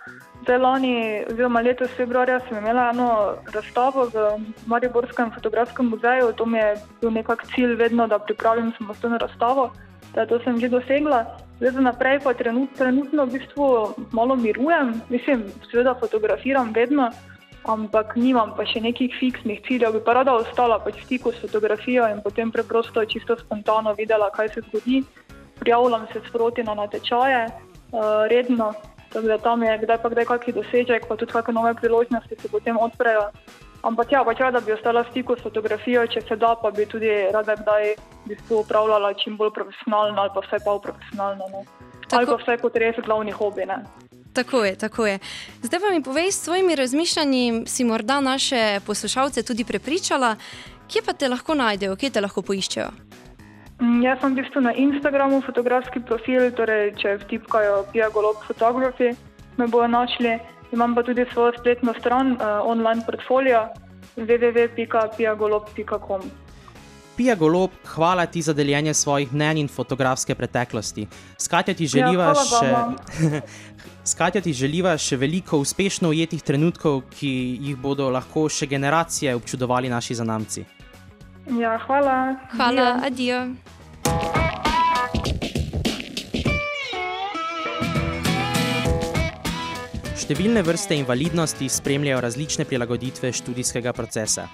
Zdaj 0.43 0.57
lani, 0.57 0.93
oziroma 1.31 1.61
letos 1.61 1.91
februarja, 1.97 2.39
sem 2.47 2.57
imela 2.57 2.89
eno 2.93 3.09
razstavo 3.53 4.07
v 4.13 4.25
Mariborskem 4.65 5.31
fotografskem 5.35 5.89
muzeju. 5.91 6.31
To 6.37 6.45
mi 6.45 6.57
je 6.57 6.75
bil 7.01 7.11
nekak 7.11 7.43
cilj 7.55 7.75
vedno, 7.75 8.07
da 8.07 8.19
pripravim 8.19 8.71
samostojno 8.77 9.17
razstavo. 9.17 9.71
Da 10.15 10.25
to 10.25 10.39
sem 10.43 10.59
že 10.59 10.69
dosegla. 10.69 11.25
Zdaj 11.59 11.71
za 11.71 11.81
naprej 11.81 12.19
pa 12.23 12.33
trenut, 12.33 12.69
trenutno 12.77 13.25
v 13.25 13.35
bistvu 13.35 13.65
malo 14.11 14.35
mirujem. 14.35 15.01
Mislim, 15.09 15.43
seveda 15.71 15.93
fotografiram 15.99 16.71
vedno, 16.73 17.11
ampak 17.69 18.17
nimam 18.17 18.53
pa 18.57 18.65
še 18.65 18.81
nekih 18.81 19.13
fiksnih 19.19 19.61
ciljev. 19.67 19.99
Bi 19.99 20.01
pa 20.05 20.17
rada 20.17 20.33
ostala 20.33 20.79
pač 20.81 20.97
v 21.01 21.05
stiku 21.05 21.33
s 21.33 21.41
fotografijo 21.43 22.07
in 22.09 22.21
potem 22.25 22.51
preprosto 22.51 23.05
čisto 23.05 23.37
spontano 23.37 23.93
videla, 23.93 24.31
kaj 24.33 24.53
se 24.55 24.65
zgodi. 24.69 25.03
Prijavljam 25.59 26.07
se 26.13 26.21
sproti 26.27 26.63
na 26.63 26.73
natečaje 26.73 27.41
uh, 27.45 28.25
redno, 28.31 28.73
tako 29.11 29.27
da 29.27 29.37
tam 29.37 29.63
je 29.63 29.77
kdaj 29.81 29.97
pa 30.01 30.09
kdaj 30.09 30.25
kakšen 30.25 30.55
dosežek, 30.55 31.07
pa 31.07 31.17
tudi 31.19 31.35
kakšne 31.35 31.53
nove 31.53 31.73
priložnosti 31.75 32.35
se 32.39 32.47
potem 32.47 32.79
odprejo. 32.79 33.27
Ampak 33.79 34.11
ja, 34.11 34.23
pač 34.27 34.39
rada 34.43 34.59
bi 34.59 34.75
ostala 34.75 35.03
v 35.07 35.11
stiku 35.11 35.35
s 35.39 35.43
fotografijo, 35.43 36.03
če 36.07 36.23
se 36.27 36.35
da, 36.35 36.51
pa 36.59 36.71
bi 36.71 36.83
tudi 36.83 37.11
rada 37.31 37.55
kdaj 37.55 37.95
v 37.95 38.31
bistvu 38.33 38.63
upravljala 38.63 39.13
čim 39.19 39.37
bolj 39.39 39.53
profesionalno 39.55 40.19
ali 40.19 40.31
pa 40.35 40.43
vsaj 40.43 40.63
pol 40.67 40.81
profesionalno. 40.83 41.47
No. 41.47 41.63
Ali 42.11 42.25
Tako- 42.25 42.35
pa 42.35 42.43
vsaj 42.43 42.57
kot 42.59 42.75
res 42.75 42.99
glavni 43.05 43.31
hobi. 43.31 43.65
Ne. 43.65 43.83
Tako 44.33 44.65
je, 44.65 44.75
tako 44.75 45.07
je. 45.07 45.19
Zdaj 45.61 45.79
pa 45.79 45.85
mi 45.91 46.03
povej, 46.03 46.31
s 46.31 46.43
svojimi 46.43 46.75
razmišljanji 46.75 47.63
si 47.67 47.83
morda 47.83 48.21
naše 48.21 48.79
poslušalce 48.85 49.43
tudi 49.43 49.63
prepričala, 49.63 50.35
kje 50.87 51.01
pa 51.05 51.13
te 51.13 51.29
lahko 51.29 51.55
najdejo, 51.55 51.95
kje 51.95 52.09
te 52.09 52.21
lahko 52.21 52.41
poiščejo. 52.41 52.87
Mm, 53.81 54.03
Jaz 54.03 54.19
sem 54.21 54.33
v 54.33 54.35
bistvu 54.41 54.61
na 54.61 54.73
Instagramu 54.73 55.41
fotografski 55.41 55.99
profil, 56.03 56.51
torej 56.51 56.93
če 57.01 57.17
vtipkajo 57.23 57.85
Pia 57.93 58.09
Golob 58.13 58.35
Photography, 58.45 59.15
me 59.57 59.67
bodo 59.67 59.87
našli. 59.87 60.39
Imam 60.71 60.95
pa 60.95 61.03
tudi 61.03 61.25
svojo 61.33 61.51
spletno 61.57 61.93
stran, 61.99 62.31
uh, 62.31 62.39
online 62.63 63.01
portfolio 63.05 63.67
www.piagolob.com. 64.17 66.21
Pija 67.19 67.35
Golob, 67.35 67.69
hvala 67.85 68.25
ti 68.25 68.41
za 68.41 68.53
deljenje 68.53 68.93
svojih 68.93 69.33
mnenj 69.33 69.57
in 69.59 69.67
fotografske 69.67 70.35
preteklosti. 70.35 71.07
S 71.37 71.47
Katjo 71.47 71.73
ti 71.73 71.87
želiva 71.87 72.25
Ja, 72.25 72.35
še. 72.35 72.71
vama. 72.71 73.41
S 74.09 74.15
Katjo 74.15 74.41
ti 74.41 74.53
želiva 74.53 74.93
še 74.97 75.17
veliko 75.19 75.59
uspešno 75.59 76.09
ujetih 76.09 76.39
trenutkov, 76.41 77.01
ki 77.11 77.31
jih 77.59 77.75
bodo 77.77 78.07
lahko 78.09 78.47
še 78.49 78.71
generacije 78.71 79.35
občudovali 79.35 79.89
naši 79.91 80.15
zanamci. 80.15 80.63
Ja, 81.59 81.75
hvala. 81.83 82.35
Hvala, 82.55 82.87
adijo. 83.03 83.43
Številne 90.19 90.61
vrste 90.61 90.93
invalidnosti 90.99 91.67
spremljajo 91.67 92.19
različne 92.21 92.65
prilagoditve 92.69 93.31
študijskega 93.33 93.93
procesa. 93.97 94.45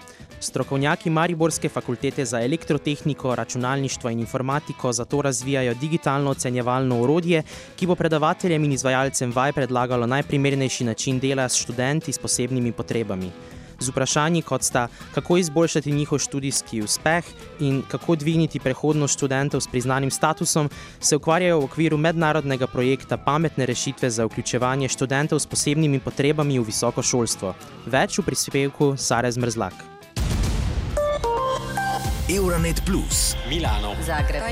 Strokovnjaki 0.46 1.10
Mariborske 1.10 1.70
fakultete 1.70 2.26
za 2.26 2.42
elektrotehniko, 2.42 3.36
računalništvo 3.36 4.10
in 4.10 4.20
informatiko 4.20 4.94
zato 4.94 5.22
razvijajo 5.22 5.74
digitalno 5.74 6.32
ocenjevalno 6.32 7.02
orodje, 7.02 7.44
ki 7.76 7.88
bo 7.88 7.96
predavateljem 7.96 8.64
in 8.64 8.72
izvajalcem 8.72 9.32
vaj 9.36 9.54
predlagalo 9.54 10.08
najprimernejši 10.08 10.84
način 10.84 11.20
dela 11.20 11.50
s 11.50 11.62
študenti 11.62 12.14
s 12.14 12.20
posebnimi 12.20 12.72
potrebami. 12.72 13.32
Z 13.80 13.90
vprašanji 13.90 14.42
kot 14.42 14.64
sta, 14.64 14.88
kako 15.14 15.38
izboljšati 15.38 15.92
njihov 15.92 16.20
študijski 16.20 16.82
uspeh 16.82 17.26
in 17.60 17.82
kako 17.88 18.16
dvigniti 18.16 18.60
prehodnost 18.60 19.18
študentov 19.18 19.62
s 19.62 19.68
priznanim 19.68 20.12
statusom, 20.12 20.70
se 21.00 21.16
ukvarjajo 21.16 21.60
v 21.60 21.64
okviru 21.64 21.98
mednarodnega 21.98 22.68
projekta 22.68 23.18
Pametne 23.18 23.66
rešitve 23.66 24.10
za 24.10 24.26
vključevanje 24.26 24.90
študentov 24.90 25.40
s 25.40 25.46
posebnimi 25.48 26.00
potrebami 26.00 26.60
v 26.60 26.64
visoko 26.64 27.04
šolstvo. 27.04 27.56
Več 27.86 28.20
v 28.20 28.26
prispevku 28.30 28.96
Sare 28.98 29.32
Zmrzlak. 29.32 29.95
Euronet 32.30 32.82
Plus, 32.86 33.36
Zagreb. 34.06 34.44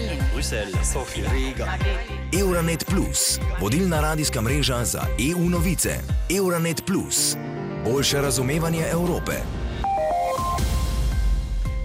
Euronet 2.40 2.86
Plus, 2.86 3.40
vodilna 3.62 4.02
radijska 4.02 4.42
mreža 4.42 4.86
za 4.86 5.02
EU 5.32 5.50
novice. 5.50 6.00
Euronet 6.38 6.86
Plus, 6.86 7.36
boljše 7.86 8.22
razumevanje 8.22 8.86
Evrope. 8.92 9.63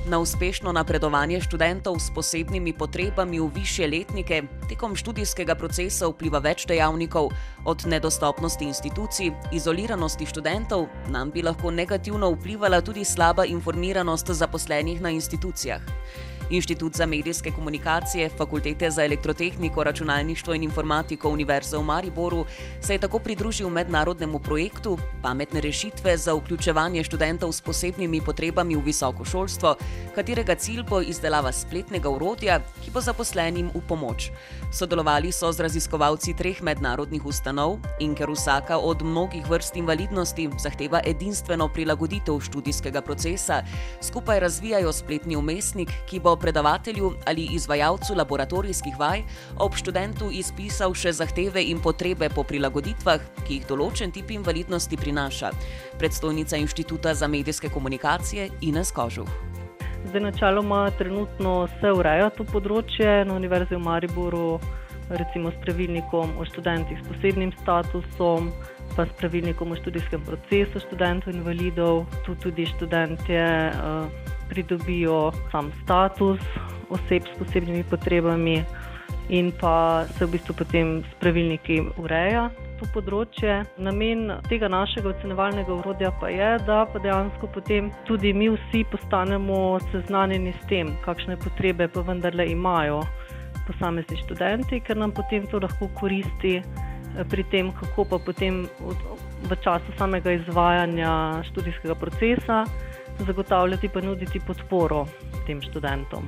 Na 0.08 0.18
uspešno 0.18 0.72
napredovanje 0.72 1.40
študentov 1.44 1.98
s 2.00 2.08
posebnimi 2.14 2.72
potrebami 2.72 3.40
v 3.40 3.50
više 3.54 3.84
letnike 3.86 4.42
tekom 4.68 4.96
študijskega 4.96 5.52
procesa 5.54 6.08
vpliva 6.08 6.40
več 6.40 6.64
dejavnikov, 6.64 7.28
od 7.68 7.84
nedostopnosti 7.84 8.64
institucij, 8.64 9.34
izoliranosti 9.52 10.24
študentov, 10.26 10.86
nam 11.12 11.28
bi 11.30 11.44
lahko 11.44 11.68
negativno 11.70 12.32
vplivala 12.32 12.80
tudi 12.80 13.04
slaba 13.04 13.44
informiranost 13.44 14.32
zaposlenih 14.32 15.00
na 15.00 15.12
institucijah. 15.12 15.84
Inštitut 16.50 16.96
za 16.96 17.06
medijske 17.06 17.50
komunikacije 17.50 18.28
Fakultete 18.28 18.90
za 18.90 19.04
elektrotehniko, 19.04 19.84
računalništvo 19.84 20.54
in 20.54 20.62
informatiko 20.62 21.28
Univerze 21.28 21.76
v 21.76 21.82
Mariboru 21.82 22.44
se 22.80 22.94
je 22.94 22.98
tako 22.98 23.18
pridružil 23.18 23.68
mednarodnemu 23.68 24.38
projektu 24.38 24.98
Pametne 25.22 25.60
rešitve 25.60 26.16
za 26.16 26.34
vključevanje 26.34 27.04
študentov 27.04 27.52
s 27.52 27.60
posebnimi 27.60 28.20
potrebami 28.20 28.76
v 28.76 28.80
visoko 28.80 29.24
šolstvo, 29.24 29.74
katerega 30.14 30.54
cilj 30.54 30.82
bo 30.88 31.00
izdelava 31.00 31.52
spletnega 31.52 32.08
urodja, 32.08 32.60
ki 32.84 32.90
bo 32.90 33.00
zaposlenim 33.00 33.68
v 33.74 33.82
pomoč. 33.88 34.30
Sodelovali 34.72 35.32
so 35.32 35.52
z 35.52 35.60
raziskovalci 35.60 36.34
treh 36.34 36.62
mednarodnih 36.62 37.26
ustanov 37.26 37.78
in 38.00 38.14
ker 38.14 38.30
vsaka 38.30 38.78
od 38.78 39.02
mnogih 39.02 39.44
vrst 39.50 39.76
invalidnosti 39.76 40.48
zahteva 40.58 41.00
edinstveno 41.04 41.68
prilagoditev 41.68 42.40
študijskega 42.40 43.02
procesa, 43.02 43.62
skupaj 44.00 44.40
razvijajo 44.40 44.92
spletni 44.92 45.36
umestnik, 45.36 45.92
ki 46.06 46.20
bo 46.20 46.37
predavatelju 46.38 47.12
ali 47.26 47.48
izvajalcu 47.52 48.14
laboratorijskih 48.14 48.98
vaj 48.98 49.22
ob 49.58 49.74
študentu 49.74 50.30
izpisal 50.32 50.94
še 50.94 51.12
zahteve 51.12 51.62
in 51.70 51.82
potrebe 51.82 52.30
po 52.34 52.42
prilagoditvah, 52.42 53.20
ki 53.44 53.60
jih 53.60 53.68
določen 53.68 54.14
tip 54.14 54.30
invalidnosti 54.30 54.96
prinaša. 54.96 55.52
Predstojnica 55.98 56.56
Inštituta 56.56 57.14
za 57.14 57.28
medijske 57.28 57.68
komunikacije 57.68 58.50
Ines 58.60 58.92
Kožuh. 58.92 59.28
Zdaj, 60.08 60.20
načeloma, 60.20 60.90
trenutno 60.98 61.68
se 61.80 61.90
ureja 61.92 62.30
to 62.30 62.44
področje 62.46 63.24
na 63.26 63.34
Univerzi 63.34 63.74
v 63.74 63.82
Mariboru, 63.82 64.60
recimo 65.10 65.50
s 65.50 65.58
pravilnikom 65.64 66.36
o 66.38 66.46
študentih 66.48 67.00
s 67.00 67.06
posebnim 67.08 67.52
statusom, 67.62 68.52
pa 68.96 69.06
s 69.06 69.12
pravilnikom 69.20 69.72
o 69.72 69.76
študijskem 69.76 70.24
procesu 70.24 70.80
študentov 70.86 71.34
invalidov. 71.34 72.06
Tu 72.24 72.36
tudi 72.40 72.66
študentje 72.66 73.44
uh, 73.72 74.36
pridobijo 74.48 75.32
sam 75.52 75.72
status 75.82 76.40
oseb 76.90 77.22
s 77.28 77.38
posebnimi 77.38 77.84
potrebami, 77.90 78.62
in 79.28 79.52
pa 79.52 80.04
se 80.16 80.24
v 80.26 80.30
bistvu 80.30 80.54
potem 80.56 81.04
s 81.04 81.12
pravilniki 81.20 81.80
ureja 82.00 82.48
to 82.80 82.86
področje. 82.94 83.60
Namen 83.76 84.30
tega 84.48 84.70
našega 84.72 85.12
ocenevalnega 85.12 85.74
urodja 85.74 86.12
pa 86.20 86.30
je, 86.32 86.50
da 86.64 86.84
pa 86.88 87.02
dejansko 87.02 87.50
potem 87.52 87.90
tudi 88.08 88.32
mi 88.32 88.48
vsi 88.54 88.84
postanemo 88.88 89.78
seznanjeni 89.92 90.54
s 90.56 90.68
tem, 90.70 90.94
kakšne 91.04 91.36
potrebe 91.42 91.88
pa 91.92 92.04
vendarle 92.06 92.48
imajo 92.48 93.02
posamezni 93.66 94.16
študenti, 94.22 94.80
ker 94.80 94.96
nam 94.96 95.12
potem 95.12 95.44
to 95.50 95.60
lahko 95.60 95.90
koristi 95.98 96.56
eh, 96.62 97.24
pri 97.28 97.44
tem, 97.52 97.72
kako 97.74 98.06
pa 98.08 98.18
potem 98.22 98.64
v- 98.80 99.18
v 99.50 99.56
času 99.60 99.92
samega 99.98 100.32
izvajanja 100.38 101.44
študijskega 101.50 101.94
procesa 101.94 102.64
zagotavljati 103.26 103.88
pa 103.88 104.00
nuditi 104.00 104.40
podporo 104.40 105.06
tem 105.46 105.62
študentom. 105.62 106.24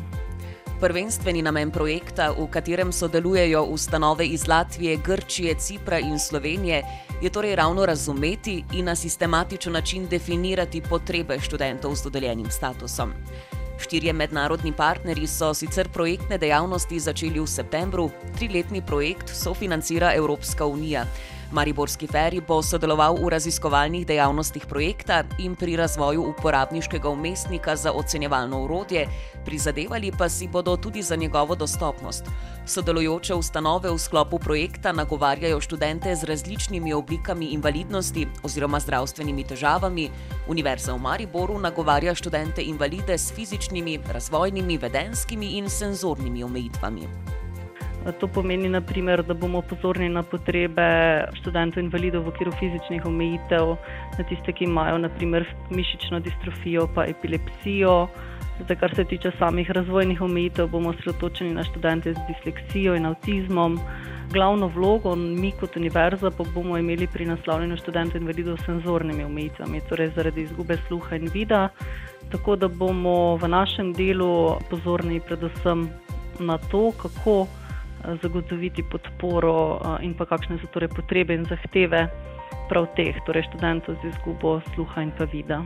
Prvenstveni 0.80 1.42
namen 1.42 1.70
projekta, 1.70 2.30
v 2.32 2.46
katerem 2.48 2.92
sodelujejo 2.92 3.62
ustanove 3.62 4.26
iz 4.26 4.48
Latvije, 4.48 4.96
Grčije, 5.04 5.54
Cipra 5.54 5.98
in 5.98 6.18
Slovenije, 6.18 6.82
je 7.22 7.30
torej 7.30 7.56
ravno 7.56 7.86
razumeti 7.86 8.64
in 8.72 8.84
na 8.84 8.94
sistematičen 8.96 9.72
način 9.72 10.06
definirati 10.08 10.80
potrebe 10.80 11.40
študentov 11.40 11.94
z 11.94 12.02
dodeljenim 12.02 12.50
statusom. 12.50 13.12
Štirje 13.78 14.12
mednarodni 14.12 14.72
partnerji 14.72 15.26
so 15.26 15.54
sicer 15.54 15.88
projektne 15.88 16.38
dejavnosti 16.38 17.00
začeli 17.00 17.40
v 17.40 17.46
septembru, 17.46 18.10
triletni 18.38 18.82
projekt 18.86 19.28
sofinancira 19.28 20.14
Evropska 20.14 20.66
unija. 20.66 21.04
Mariborski 21.50 22.06
feri 22.06 22.38
bo 22.38 22.62
sodeloval 22.62 23.16
v 23.18 23.26
raziskovalnih 23.34 24.04
dejavnostih 24.06 24.66
projekta 24.70 25.24
in 25.42 25.56
pri 25.58 25.74
razvoju 25.76 26.22
uporabniškega 26.30 27.08
umestnika 27.10 27.76
za 27.76 27.92
ocenjevalno 27.92 28.62
urodje, 28.64 29.08
prizadevali 29.44 30.12
pa 30.18 30.28
si 30.28 30.46
bodo 30.48 30.76
tudi 30.76 31.02
za 31.02 31.16
njegovo 31.16 31.54
dostopnost. 31.54 32.24
Sodelujoče 32.66 33.34
ustanove 33.34 33.90
v 33.90 33.98
sklopu 33.98 34.38
projekta 34.38 34.92
nagovarjajo 34.92 35.60
študente 35.60 36.14
z 36.14 36.24
različnimi 36.24 36.92
oblikami 36.92 37.46
invalidnosti 37.46 38.26
oziroma 38.42 38.80
zdravstvenimi 38.80 39.44
težavami. 39.44 40.10
Univerza 40.48 40.94
v 40.94 40.98
Mariboru 40.98 41.58
nagovarja 41.58 42.14
študente 42.14 42.62
invalide 42.62 43.18
s 43.18 43.32
fizičnimi, 43.34 43.98
razvojnimi, 44.12 44.78
vedenskimi 44.78 45.58
in 45.58 45.70
senzornimi 45.70 46.44
omejitvami. 46.44 47.39
To 48.00 48.26
pomeni, 48.26 48.68
naprimer, 48.68 49.22
da 49.22 49.34
bomo 49.34 49.60
pozorni 49.62 50.08
na 50.08 50.22
potrebe 50.22 50.84
študentov 51.36 51.82
invalidov 51.84 52.24
v 52.24 52.32
okviru 52.32 52.52
fizičnih 52.56 53.04
omejitev, 53.04 53.76
na 54.16 54.24
tiste, 54.24 54.54
ki 54.56 54.64
imajo 54.64 55.02
naprimer, 55.04 55.44
mišično 55.68 56.20
distrofijo 56.24 56.88
pa 56.94 57.04
epilepsijo. 57.04 58.08
Zdaj, 58.64 58.76
kar 58.76 58.94
se 58.96 59.04
tiče 59.04 59.32
samih 59.38 59.70
razvojnih 59.70 60.22
omejitev, 60.22 60.72
bomo 60.72 60.90
osredotočeni 60.90 61.52
na 61.54 61.64
študente 61.64 62.14
z 62.14 62.24
disleksijo 62.28 62.96
in 62.96 63.06
avtizmom. 63.06 63.78
Glavno 64.32 64.72
vlogo 64.72 65.14
mi 65.16 65.52
kot 65.60 65.76
univerza 65.76 66.30
pa 66.30 66.44
bomo 66.54 66.78
imeli 66.78 67.06
pri 67.06 67.26
naslavljanju 67.26 67.76
študentov 67.76 68.20
invalidov 68.20 68.58
s 68.58 68.64
senzornimi 68.64 69.24
omejitvami, 69.24 69.80
torej 69.88 70.12
zaradi 70.16 70.48
izgube 70.48 70.76
sluha 70.88 71.16
in 71.16 71.28
vida. 71.34 71.68
Tako 72.32 72.56
da 72.56 72.68
bomo 72.68 73.36
v 73.36 73.48
našem 73.48 73.92
delu 73.92 74.56
pozorni 74.70 75.20
predvsem 75.20 75.88
na 76.38 76.58
to, 76.58 76.92
kako 76.96 77.46
zagotoviti 78.22 78.82
podporo 78.82 79.80
in 80.02 80.14
pa 80.14 80.26
kakšne 80.26 80.58
so 80.60 80.68
torej 80.72 80.88
potrebe 80.94 81.34
in 81.34 81.44
zahteve 81.44 82.08
prav 82.70 82.86
teh, 82.94 83.14
torej 83.26 83.48
študentov 83.50 83.98
z 83.98 84.14
izgubo 84.14 84.60
sluha 84.74 85.02
in 85.02 85.10
pa 85.18 85.26
vida. 85.26 85.58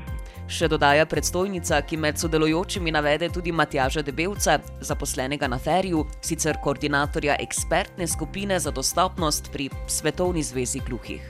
Še 0.49 0.69
dodaja 0.73 1.05
predstojnica, 1.09 1.81
ki 1.85 1.97
med 2.01 2.21
sodelujočimi 2.21 2.93
navede 2.93 3.29
tudi 3.33 3.53
Matjaža 3.53 4.05
Debevca, 4.05 4.59
zaposlenega 4.81 5.49
na 5.49 5.61
Feriju, 5.61 6.05
sicer 6.25 6.61
koordinatorja 6.65 7.37
ekspertne 7.45 8.09
skupine 8.09 8.61
za 8.61 8.73
dostopnost 8.73 9.53
pri 9.53 9.69
Svetovni 9.89 10.45
zvezi 10.45 10.81
gluhih. 10.85 11.25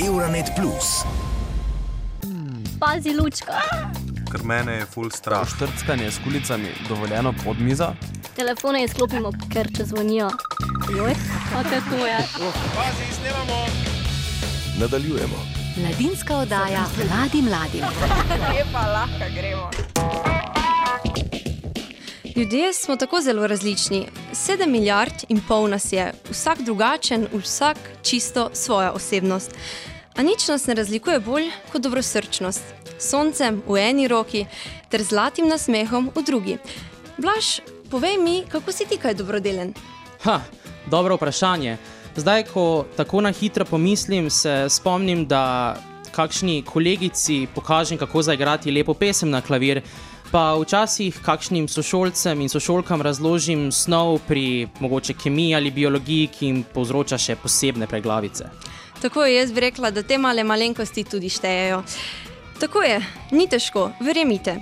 Euronet 0.00 0.52
Plus. 0.56 1.02
Pazi, 2.78 3.16
lučka. 3.16 3.58
Ker 4.28 4.44
mene 4.46 4.78
je 4.78 4.86
full 4.86 5.10
strah. 5.10 5.48
Štrckanje 5.48 6.10
s 6.10 6.20
kulicami 6.22 6.70
dovoljeno 6.88 7.32
pod 7.44 7.58
mizo? 7.60 7.90
Telefone 8.38 8.84
izklopimo, 8.84 9.32
ker 9.50 9.66
če 9.74 9.84
zvonijo. 9.90 10.28
Joj, 10.94 11.14
pa 11.50 11.62
te 11.66 11.80
to 11.88 11.96
je. 12.06 12.18
Pazi, 12.76 13.06
snemamo. 13.16 13.56
Nadaljujemo. 14.78 15.38
Mladinska 15.80 16.36
oddaja 16.44 16.84
mladim 17.00 17.48
mladim. 17.48 17.82
Lepa, 18.54 18.84
lahko 18.92 19.30
gremo. 19.34 19.70
Ljudje 22.36 22.72
smo 22.72 22.96
tako 22.96 23.20
zelo 23.20 23.46
različni. 23.46 24.04
Sedem 24.32 24.70
milijard 24.70 25.24
in 25.28 25.40
pol 25.48 25.66
nas 25.70 25.92
je, 25.92 26.12
vsak 26.30 26.62
drugačen, 26.62 27.26
vsak 27.32 27.78
čisto 28.02 28.50
svoja 28.52 28.92
osebnost. 28.92 29.50
A 30.14 30.22
nič 30.22 30.46
nas 30.48 30.66
ne 30.66 30.74
razlikuje 30.78 31.18
bolj 31.20 31.50
kot 31.72 31.82
dobrosrčnost. 31.82 32.62
Soncem 32.98 33.62
v 33.66 33.82
eni 33.82 34.06
roki 34.08 34.44
ter 34.88 35.02
zlatim 35.02 35.50
nasmehom 35.50 36.12
v 36.14 36.22
drugi. 36.22 36.56
Blaž, 37.18 37.58
povej 37.90 38.18
mi, 38.22 38.42
kako 38.48 38.72
si 38.72 38.86
ti 38.86 38.96
kaj 38.96 39.14
dobrodelen? 39.14 39.72
Ha, 40.22 40.40
dobro 40.90 41.16
vprašanje. 41.16 41.76
Zdaj, 42.16 42.44
ko 42.52 42.84
tako 42.96 43.20
na 43.20 43.30
hitro 43.30 43.64
pomislim, 43.64 44.30
se 44.30 44.66
spomnim, 44.68 45.26
da 45.26 45.76
kakšni 46.12 46.62
kolegici 46.66 47.46
pokažem, 47.54 47.98
kako 47.98 48.22
zaigrati 48.22 48.70
lepo 48.70 48.94
pesem 48.94 49.30
na 49.30 49.40
klavir, 49.40 49.82
pa 50.32 50.54
včasih 50.60 51.20
kakšnim 51.24 51.68
sošolcem 51.68 52.40
in 52.40 52.48
sošolkam 52.48 53.02
razložim 53.02 53.70
snov 53.72 54.18
pri 54.26 54.68
mogoče 54.80 55.14
kemiji 55.14 55.54
ali 55.54 55.70
biologiji, 55.70 56.26
ki 56.26 56.46
jim 56.46 56.64
povzroča 56.74 57.18
še 57.18 57.36
posebne 57.36 57.86
preglavice. 57.86 58.50
Tako 59.02 59.24
je, 59.24 59.36
jaz 59.36 59.52
bi 59.52 59.60
rekla, 59.60 59.90
da 59.94 60.02
te 60.02 60.18
male 60.18 60.44
malenkosti 60.44 61.04
tudi 61.04 61.30
štejejo. 61.30 61.82
Tako 62.60 62.82
je, 62.82 63.02
ni 63.30 63.46
težko, 63.46 63.90
verjemite. 64.00 64.56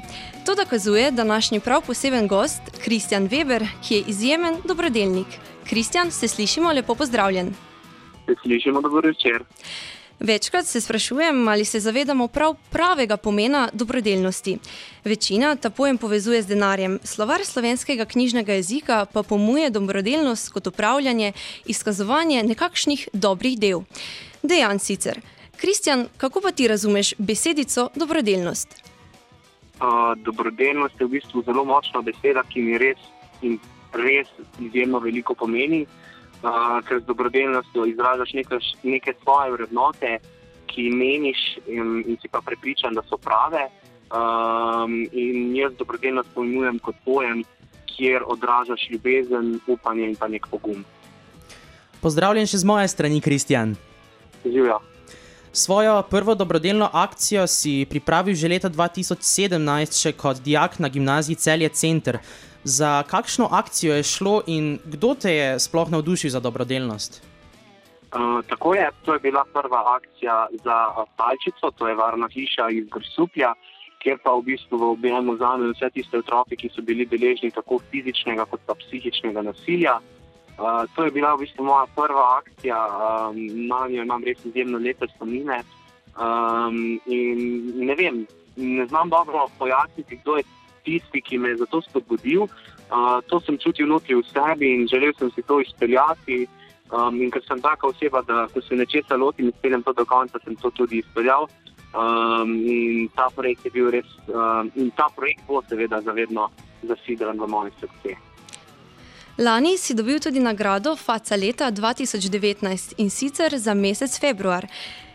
To 0.46 0.54
dokazuje 0.54 1.10
današnji 1.10 1.60
prav 1.60 1.80
poseben 1.86 2.28
gost, 2.28 2.60
Kristjan 2.84 3.28
Weber, 3.28 3.66
ki 3.88 3.94
je 3.94 4.04
izjemen 4.06 4.56
dobrodelnik. 4.64 5.26
Kristjan, 5.68 6.10
se 6.10 6.28
slišimo, 6.28 6.72
lepo 6.72 6.94
pozdravljen. 6.94 7.54
Se 8.26 8.34
slišimo, 8.42 8.80
dobro 8.80 9.00
večer. 9.00 9.44
Večkrat 10.20 10.66
se 10.66 10.80
sprašujem, 10.80 11.48
ali 11.48 11.64
se 11.64 11.80
zavedamo 11.80 12.28
prav 12.28 12.54
pravega 12.70 13.16
pomena 13.16 13.68
dobrodelnosti. 13.72 14.58
Večina 15.04 15.56
ta 15.56 15.70
pojem 15.70 15.98
povezuje 15.98 16.42
z 16.42 16.46
denarjem, 16.46 16.98
slovar 17.04 17.44
slovenskega 17.44 18.04
knjižnega 18.04 18.52
jezika 18.52 19.06
pa 19.12 19.22
pomuje 19.22 19.70
dobrodelnost 19.70 20.52
kot 20.52 20.66
upravljanje, 20.66 21.32
izkazovanje 21.66 22.42
nekakšnih 22.42 23.08
dobrih 23.12 23.58
del. 23.58 23.80
Dejan 24.42 24.78
sicer. 24.78 25.20
Kristjan, 25.56 26.06
kako 26.16 26.40
pa 26.40 26.52
ti 26.52 26.68
razumeš 26.68 27.14
besedico 27.18 27.88
dobrodelnost? 27.94 28.82
Uh, 29.80 30.16
dobrodelnost 30.16 31.00
je 31.00 31.06
v 31.06 31.10
bistvu 31.10 31.42
zelo 31.42 31.64
močna 31.64 32.00
beseda, 32.02 32.42
ki 32.48 32.60
mi 32.60 32.78
res 32.78 33.00
in 33.42 33.58
res 33.92 34.28
izjemno 34.60 34.98
veliko 34.98 35.34
pomeni, 35.34 35.82
uh, 35.84 36.80
ker 36.88 37.00
z 37.00 37.04
dobrodelnostjo 37.04 37.84
izražaš 37.86 38.32
neke, 38.32 38.58
neke 38.82 39.14
svoje 39.22 39.52
vrednote, 39.52 40.18
ki 40.66 40.88
meniš 40.90 41.42
in, 41.66 42.02
in 42.06 42.16
si 42.22 42.28
pa 42.28 42.40
prepričan, 42.40 42.94
da 42.94 43.04
so 43.08 43.16
prave. 43.16 43.68
Um, 44.06 45.02
in 45.12 45.56
jaz 45.56 45.72
dobrodelnost 45.78 46.28
pojmujem 46.34 46.78
kot 46.78 46.96
pojem, 47.04 47.44
kjer 47.96 48.22
odražaš 48.26 48.90
ljubezen, 48.90 49.60
upanje 49.66 50.08
in 50.08 50.16
pa 50.16 50.28
nek 50.28 50.46
pogum. 50.50 50.84
Pozdravljen 52.00 52.46
še 52.46 52.60
z 52.62 52.68
moje 52.68 52.88
strani, 52.88 53.20
Kristjan. 53.20 53.76
Živijo. 54.44 54.95
Svojo 55.56 56.02
prvo 56.10 56.34
dobrodelno 56.34 56.90
akcijo 56.92 57.46
si 57.46 57.86
pripravil 57.90 58.34
že 58.36 58.48
leta 58.48 58.68
2017, 58.68 59.96
še 60.02 60.10
kot 60.12 60.42
dijak 60.44 60.76
na 60.84 60.88
gimnaziji 60.92 61.40
Celje 61.40 61.70
Center. 61.72 62.18
Za 62.64 63.00
kakšno 63.08 63.48
akcijo 63.48 63.94
je 63.96 64.02
šlo 64.04 64.42
in 64.46 64.76
kdo 64.84 65.14
te 65.14 65.32
je 65.32 65.46
sploh 65.58 65.88
navdušil 65.88 66.30
za 66.30 66.40
dobrodelnost? 66.44 67.22
Uh, 68.12 68.44
tako 68.44 68.74
je, 68.74 68.90
to 69.04 69.16
je 69.16 69.20
bila 69.24 69.44
prva 69.52 69.80
akcija 69.96 70.36
za 70.64 70.76
Palčico, 71.16 71.70
to 71.78 71.88
je 71.88 71.94
varna 71.94 72.28
hiša 72.28 72.68
iz 72.76 72.84
Grsuplja, 72.92 73.54
kjer 74.04 74.20
pa 74.20 74.36
v 74.36 74.44
bistvu 74.52 74.76
v 74.76 74.90
objemu 74.92 75.38
zamejo 75.40 75.72
vse 75.72 75.88
tiste 75.96 76.20
otroke, 76.20 76.56
ki 76.56 76.68
so 76.68 76.84
bili 76.84 77.08
deležni 77.08 77.48
tako 77.50 77.80
fizičnega 77.88 78.44
kot 78.44 78.60
pa 78.68 78.76
psihičnega 78.76 79.40
nasilja. 79.40 79.96
Uh, 80.04 80.15
to 80.94 81.04
je 81.04 81.10
bila 81.10 81.34
v 81.34 81.44
bistvu 81.44 81.64
moja 81.64 81.86
prva 81.96 82.40
akcija, 82.40 82.78
um, 82.88 83.36
na 83.68 83.88
njo 83.88 84.02
imam 84.02 84.24
res 84.24 84.44
izjemno 84.44 84.78
lepe 84.78 85.06
spomine. 85.14 85.62
Um, 86.16 87.00
ne 87.86 87.94
vem, 87.94 88.26
ne 88.56 88.86
znam 88.86 89.10
dobro 89.10 89.46
pojasniti, 89.58 90.18
kdo 90.22 90.36
je 90.36 90.44
tisti, 90.84 91.20
ki 91.20 91.38
me 91.38 91.48
je 91.48 91.56
za 91.56 91.66
to 91.66 91.82
spodbudil. 91.82 92.42
Uh, 92.42 93.20
to 93.26 93.40
sem 93.40 93.58
čutil 93.58 93.88
notri 93.88 94.14
v 94.14 94.22
sebi 94.22 94.74
in 94.74 94.86
želel 94.88 95.12
sem 95.18 95.30
si 95.30 95.42
to 95.42 95.60
izpeljati. 95.60 96.46
Um, 96.90 97.20
in 97.20 97.30
ker 97.34 97.42
sem 97.42 97.60
taka 97.60 97.88
oseba, 97.90 98.22
da 98.22 98.46
ko 98.46 98.62
se 98.62 98.76
nečesa 98.78 99.16
lotim 99.16 99.50
in 99.50 99.54
speljem 99.58 99.82
to 99.82 99.92
do 99.92 100.04
konca, 100.04 100.38
sem 100.44 100.56
to 100.56 100.70
tudi 100.70 101.02
izpeljal. 101.02 101.48
Um, 101.96 102.54
in 102.62 103.08
ta 103.16 103.26
projekt 103.34 103.64
je 103.64 103.70
bil 103.74 103.90
res, 103.90 104.06
um, 104.28 104.70
in 104.74 104.90
ta 104.96 105.08
projekt 105.16 105.42
bo 105.48 105.62
seveda 105.68 106.00
zavedno 106.00 106.48
zasidran 106.86 107.40
v 107.40 107.48
moje 107.50 107.72
srce. 107.80 108.14
Lani 109.38 109.76
si 109.76 109.94
dobil 109.94 110.18
tudi 110.18 110.40
nagrado 110.40 110.96
Faca 110.96 111.36
leta 111.36 111.70
2019 111.70 112.94
in 112.96 113.10
sicer 113.10 113.58
za 113.58 113.74
mesec 113.74 114.18
februar, 114.18 114.66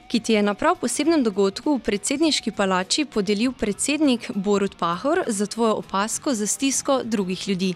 ki 0.07 0.19
ti 0.19 0.33
je 0.33 0.43
na 0.43 0.53
prav 0.53 0.75
posebnem 0.77 1.23
dogodku 1.23 1.73
v 1.75 1.81
predsedniški 1.81 2.53
palači 2.53 3.05
podelil 3.05 3.49
predsednik 3.51 4.29
Borut 4.35 4.77
Pahor 4.77 5.23
za 5.27 5.47
tvojo 5.47 5.79
opasko 5.81 6.33
za 6.33 6.47
stisko 6.47 7.01
drugih 7.03 7.47
ljudi. 7.47 7.73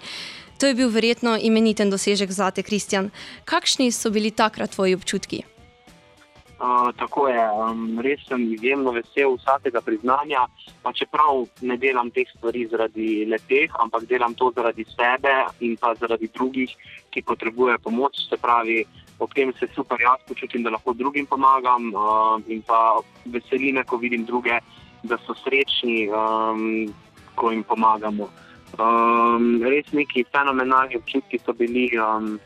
To 0.57 0.67
je 0.67 0.75
bil 0.75 0.89
verjetno 0.89 1.33
imeniten 1.41 1.89
dosežek 1.89 2.31
zate, 2.31 2.63
Kristjan. 2.63 3.09
Kakšni 3.45 3.91
so 3.91 4.13
bili 4.13 4.31
takrat 4.31 4.69
tvoji 4.69 4.93
občutki? 4.95 5.54
Uh, 6.55 6.87
tako 6.95 7.27
je, 7.27 7.43
um, 7.51 7.99
res 7.99 8.21
sem 8.29 8.45
izjemno 8.53 8.93
vesel 8.95 9.33
vsakega 9.35 9.81
priznanja. 9.83 10.45
Pa 10.83 10.93
čeprav 10.95 11.43
ne 11.67 11.75
delam 11.77 12.11
teh 12.15 12.29
stvari 12.31 12.63
zaradi 12.71 13.25
leteh, 13.27 13.75
ampak 13.83 14.07
delam 14.07 14.37
to 14.39 14.53
zaradi 14.55 14.85
sebe 14.87 15.33
in 15.59 15.75
pa 15.75 15.91
zaradi 15.99 16.31
drugih, 16.31 16.71
ki 17.11 17.25
potrebujejo 17.27 17.83
pomoč. 17.83 18.23
Se 18.29 18.39
pravi, 18.39 18.85
ob 19.19 19.35
tem 19.35 19.51
se 19.59 19.67
super 19.75 19.99
jaz 19.99 20.23
počutim, 20.27 20.63
da 20.63 20.71
lahko 20.71 20.95
drugim 20.95 21.27
pomagam 21.27 21.91
uh, 21.91 22.39
in 22.47 22.63
pa 22.63 23.01
veseli 23.25 23.73
me, 23.75 23.83
ko 23.83 23.99
vidim 23.99 24.23
druge, 24.23 24.55
da 25.03 25.19
so 25.27 25.35
srečni, 25.43 26.07
um, 26.07 26.87
ko 27.35 27.51
jim 27.51 27.67
pomagamo. 27.67 28.31
Um, 28.79 29.59
res 29.59 29.91
neki 29.91 30.23
fenomenalni 30.31 31.03
občutki 31.03 31.43
so 31.43 31.51
bili. 31.51 31.89
Um, 31.99 32.39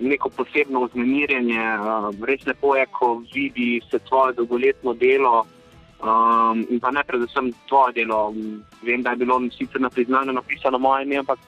Neko 0.00 0.30
posebno 0.32 0.84
vznemirjenje, 0.86 1.60
uh, 1.60 2.14
res 2.24 2.46
lepo 2.46 2.74
je, 2.76 2.86
ko 2.92 3.22
vidiš 3.34 3.84
svoje 4.08 4.34
dolgoletno 4.34 4.94
delo 4.94 5.44
um, 6.02 6.66
in 6.70 6.80
pa 6.80 6.90
ne 6.90 7.04
predvsem 7.04 7.52
tvoje 7.68 7.92
delo. 7.92 8.34
Vem, 8.82 9.02
da 9.02 9.10
je 9.10 9.16
bilo 9.16 9.40
sicer 9.52 9.80
na 9.80 9.90
priznanju 9.90 10.32
napisano 10.32 10.78
moje 10.78 11.04
ime, 11.04 11.16
ampak 11.16 11.38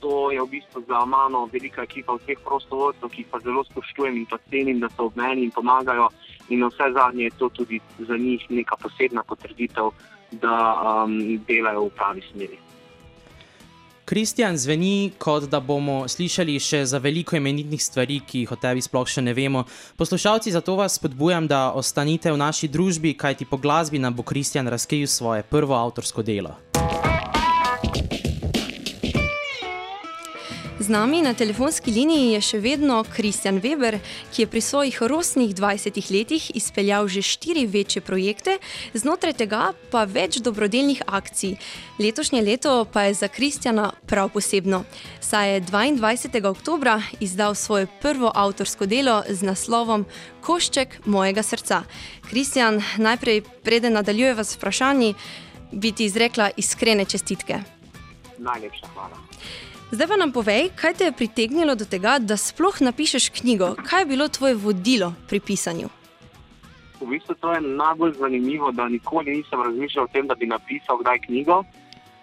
to 0.00 0.30
je 0.30 0.40
v 0.42 0.46
bistvu 0.46 0.82
za 0.88 1.04
mano 1.04 1.48
velika 1.52 1.82
ekipa 1.82 2.14
vseh 2.14 2.38
prostovoljcev, 2.44 3.08
ki 3.08 3.22
jih 3.22 3.30
pa 3.30 3.40
zelo 3.42 3.64
spoštujem 3.64 4.16
in 4.16 4.26
pa 4.30 4.38
cenim, 4.50 4.80
da 4.80 4.88
so 4.88 5.10
ob 5.10 5.16
meni 5.16 5.44
in 5.44 5.50
pomagajo. 5.50 6.08
In 6.48 6.60
na 6.60 6.70
vse 6.72 6.92
zadnje 6.94 7.24
je 7.24 7.36
to 7.38 7.48
tudi 7.48 7.80
za 7.98 8.16
njih 8.16 8.46
neka 8.50 8.76
posebna 8.76 9.22
potrditev, 9.22 9.90
da 10.32 10.54
um, 11.04 11.18
delajo 11.48 11.88
v 11.88 11.94
pravi 11.96 12.22
smeri. 12.32 12.58
Kristjan, 14.08 14.56
zveni 14.56 15.10
kot 15.18 15.50
da 15.52 15.58
bomo 15.60 16.06
slišali 16.08 16.54
še 16.56 16.78
za 16.88 16.96
veliko 16.96 17.36
imenitnih 17.36 17.82
stvari, 17.84 18.22
ki 18.24 18.46
jih 18.46 18.54
o 18.54 18.56
tebi 18.56 18.80
sploh 18.80 19.04
še 19.04 19.20
ne 19.20 19.34
vemo. 19.36 19.66
Poslušalci, 20.00 20.54
zato 20.54 20.78
vas 20.80 20.96
spodbujam, 20.96 21.44
da 21.44 21.74
ostanite 21.76 22.32
v 22.32 22.40
naši 22.40 22.72
družbi, 22.72 23.12
kajti 23.20 23.44
po 23.44 23.60
glasbi 23.60 24.00
nam 24.00 24.16
bo 24.16 24.24
Kristjan 24.24 24.72
razkril 24.72 25.04
svoje 25.12 25.44
prvo 25.44 25.76
avtorsko 25.76 26.24
delo. 26.24 26.56
Z 30.88 30.92
nami 30.92 31.20
na 31.20 31.34
telefonski 31.36 31.92
liniji 31.92 32.30
je 32.32 32.40
še 32.40 32.58
vedno 32.64 33.02
Kristjan 33.04 33.58
Weber, 33.60 33.98
ki 34.32 34.40
je 34.40 34.48
pri 34.48 34.60
svojih 34.64 34.96
rosnih 35.04 35.50
20 35.52 35.98
letih 36.08 36.46
izpeljal 36.56 37.10
že 37.12 37.20
štiri 37.20 37.66
večje 37.68 38.00
projekte, 38.00 38.54
znotraj 38.96 39.36
tega 39.36 39.74
pa 39.92 40.06
več 40.08 40.40
dobrodelnih 40.40 41.02
akcij. 41.04 41.58
Letošnje 42.00 42.40
leto 42.40 42.72
pa 42.88 43.04
je 43.04 43.20
za 43.20 43.28
Kristjana 43.28 43.92
prav 44.08 44.32
posebno, 44.32 44.86
saj 45.20 45.52
je 45.52 45.60
22. 45.68 46.40
oktober 46.48 47.04
izdal 47.20 47.52
svoje 47.52 47.84
prvo 48.00 48.32
avtorsko 48.32 48.88
delo 48.88 49.20
z 49.28 49.44
naslovom 49.44 50.08
Košček 50.40 51.04
mojega 51.04 51.44
srca. 51.44 51.84
Kristjan, 52.32 52.80
najprej, 52.96 53.44
preden 53.60 53.92
nadaljujeva 53.92 54.40
s 54.40 54.56
vprašanji, 54.56 55.14
bi 55.68 55.92
ti 55.92 56.08
izrekla 56.08 56.48
iskrene 56.56 57.04
čestitke. 57.04 57.60
Najlepša 58.40 58.94
hvala. 58.96 59.20
Zdaj 59.88 60.04
pa 60.08 60.16
nam 60.20 60.32
povej, 60.36 60.68
kaj 60.76 61.00
te 61.00 61.04
je 61.08 61.12
pritegnilo 61.16 61.72
do 61.72 61.86
tega, 61.88 62.18
da 62.20 62.36
sploh 62.36 62.76
napišeš 62.84 63.30
knjigo. 63.40 63.70
Kaj 63.88 64.02
je 64.02 64.06
bilo 64.06 64.28
tvoje 64.28 64.54
vodilo 64.54 65.14
pri 65.28 65.40
pisanju? 65.40 65.88
V 67.00 67.06
bistvu 67.08 67.34
to 67.40 67.52
je 67.52 67.60
najbolj 67.60 68.12
zanimivo, 68.20 68.68
da 68.72 68.88
nikoli 68.88 69.38
nisem 69.40 69.62
razmišljal 69.62 70.04
o 70.04 70.12
tem, 70.12 70.26
da 70.26 70.34
bi 70.34 70.46
napisal 70.46 71.00
kdaj 71.00 71.18
knjigo. 71.24 71.62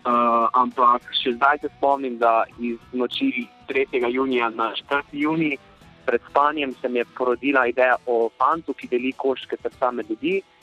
Uh, 0.06 0.45
ampak 0.54 1.10
še 1.17 1.34
zdaj 1.39 1.63
se 1.63 1.71
spomnim, 1.78 2.19
da 2.21 2.43
iz 2.62 2.78
noči 2.93 3.47
3. 3.65 4.13
junija 4.13 4.51
na 4.54 4.69
4. 4.89 5.01
juni 5.12 5.58
pred 6.06 6.21
spanjem 6.30 6.75
se 6.82 6.89
mi 6.89 7.01
je 7.01 7.06
porodila 7.17 7.65
ideja 7.65 7.97
o 8.06 8.30
fantu, 8.38 8.78
ki 8.78 8.91
deli 8.93 9.12
koške 9.17 9.58
srca 9.58 9.89
med 9.91 10.10
ljudi. 10.10 10.38
Uh, 10.38 10.55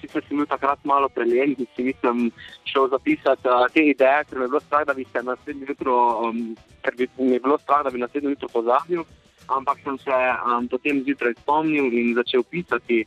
sicer 0.00 0.24
sem 0.28 0.36
bil 0.36 0.46
takrat 0.46 0.78
malo 0.84 1.08
preljen 1.08 1.54
in 1.58 1.66
si 1.76 1.82
nisem 1.82 2.30
šel 2.64 2.88
zapisati 2.88 3.48
uh, 3.48 3.66
te 3.72 3.84
ideje, 3.84 4.24
ker 4.28 4.38
mi 4.38 4.44
je 4.44 4.48
bilo 4.48 4.60
strah, 4.60 4.86
da 4.86 4.94
bi 4.94 5.04
se 5.12 5.22
naslednji 5.22 5.66
jutro, 5.68 5.96
um, 6.28 6.56
ker 6.82 6.96
bi 6.96 7.08
mi 7.18 7.38
bilo 7.38 7.58
strah, 7.58 7.84
da 7.84 7.90
bi 7.90 8.00
naslednji 8.00 8.30
jutro 8.30 8.48
pozabil. 8.48 9.04
Ampak 9.48 9.82
sem 9.84 9.98
se 9.98 10.10
um, 10.12 10.68
potem 10.68 11.02
zjutraj 11.04 11.34
spomnil 11.42 11.92
in 11.92 12.14
začel 12.14 12.42
pisati. 12.42 13.04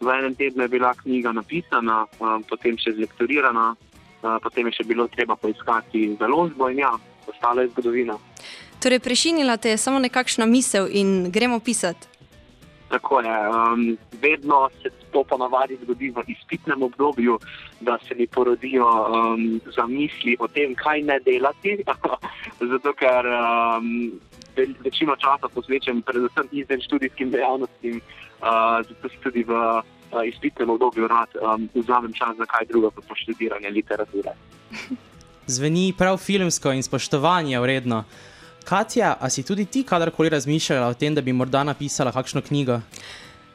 V 0.00 0.12
enem 0.12 0.34
tednu 0.34 0.62
je 0.62 0.68
bila 0.68 0.94
knjiga 0.94 1.32
napisana, 1.32 2.04
um, 2.20 2.42
potem 2.44 2.76
še 2.76 2.92
zlektorirana, 2.98 3.70
uh, 3.72 4.36
potem 4.42 4.68
je 4.68 4.80
še 4.80 4.84
bilo 4.84 5.08
treba 5.08 5.36
poiskati 5.36 6.10
založbo 6.20 6.68
in 6.68 6.84
ja, 6.84 6.92
ostala 7.26 7.64
je 7.64 7.72
zgodovina. 7.72 8.18
Torej, 8.82 9.00
prešinila 9.00 9.56
te 9.56 9.72
je 9.72 9.80
samo 9.80 9.98
nekakšna 9.98 10.44
misel 10.46 10.90
in 10.92 11.30
gremo 11.32 11.60
pisati. 11.60 12.15
Tako 12.88 13.20
je. 13.20 13.48
Um, 13.48 13.98
vedno 14.22 14.68
se 14.82 14.90
to 15.12 15.24
ponavadi 15.24 15.78
zgodi 15.82 16.10
v 16.10 16.22
izpitnem 16.26 16.82
obdobju, 16.82 17.38
da 17.80 17.98
se 18.08 18.14
mi 18.14 18.26
porodijo 18.26 18.86
um, 18.86 19.60
zamisli 19.76 20.36
o 20.38 20.48
tem, 20.48 20.74
kaj 20.74 21.02
ne 21.02 21.18
delati. 21.20 21.76
Zato, 22.72 22.92
ker 22.92 23.26
um, 23.26 24.12
večino 24.56 25.16
časa 25.16 25.48
posvečam 25.54 26.02
predvsem 26.02 26.48
izven 26.52 26.80
študijskim 26.80 27.30
dejavnostim, 27.30 28.00
uh, 28.00 28.86
zato 28.88 29.08
si 29.08 29.18
tudi 29.22 29.42
v 29.44 29.52
uh, 29.52 29.82
izpitnem 30.24 30.70
obdobju 30.70 31.08
rad 31.08 31.28
um, 31.36 31.68
vzamem 31.74 32.12
čas 32.12 32.36
za 32.36 32.46
kaj 32.46 32.66
drugo, 32.68 32.90
kot 32.90 33.04
študiranje 33.14 33.70
literature. 33.70 34.32
Zveni 35.46 35.92
prav 35.98 36.16
filmsko 36.16 36.72
in 36.72 36.82
spoštovanje 36.82 37.60
vredno. 37.60 38.04
Katja, 38.66 39.14
a 39.20 39.30
si 39.30 39.42
tudi 39.46 39.64
ti 39.64 39.84
kadarkoli 39.86 40.28
razmišljala 40.28 40.88
o 40.90 40.94
tem, 40.94 41.14
da 41.14 41.22
bi 41.22 41.32
morda 41.32 41.62
napisala 41.64 42.10
kakšno 42.12 42.42
knjigo? 42.42 42.80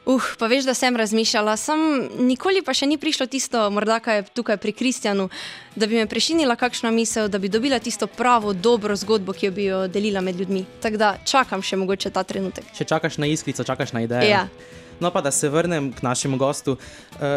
Uh, 0.06 0.24
pa 0.40 0.48
veš, 0.48 0.64
da 0.66 0.74
sem 0.74 0.96
razmišljala, 0.96 1.58
sem 1.60 1.82
nikoli 2.26 2.64
pa 2.64 2.74
še 2.74 2.88
ni 2.88 2.96
prišlo 2.98 3.28
tisto, 3.28 3.60
morda 3.76 4.00
kaj 4.00 4.18
je 4.18 4.24
tukaj 4.40 4.58
pri 4.58 4.72
Kristjanu, 4.72 5.28
da 5.76 5.86
bi 5.88 6.00
me 6.00 6.08
prešinila 6.08 6.56
kakšna 6.56 6.94
misel, 6.96 7.28
da 7.28 7.44
bi 7.44 7.52
dobila 7.52 7.80
tisto 7.84 8.08
pravo, 8.08 8.54
dobro 8.54 8.96
zgodbo, 8.96 9.36
ki 9.36 9.50
jo 9.50 9.52
bi 9.52 9.68
jo 9.68 9.82
delila 9.92 10.24
med 10.24 10.40
ljudmi. 10.40 10.64
Tako 10.82 11.04
da 11.04 11.12
čakam 11.28 11.62
še 11.62 11.78
mogoče 11.84 12.10
ta 12.16 12.24
trenutek. 12.24 12.72
Še 12.78 12.88
čakaš 12.88 13.20
na 13.20 13.28
iskrico, 13.28 13.68
čakaš 13.68 13.92
na 13.92 14.08
idejo. 14.08 14.32
Ja. 14.32 14.48
No, 15.04 15.12
pa 15.12 15.20
da 15.22 15.32
se 15.32 15.50
vrnem 15.52 15.92
k 15.92 16.08
našemu 16.08 16.40
gostu. 16.40 16.80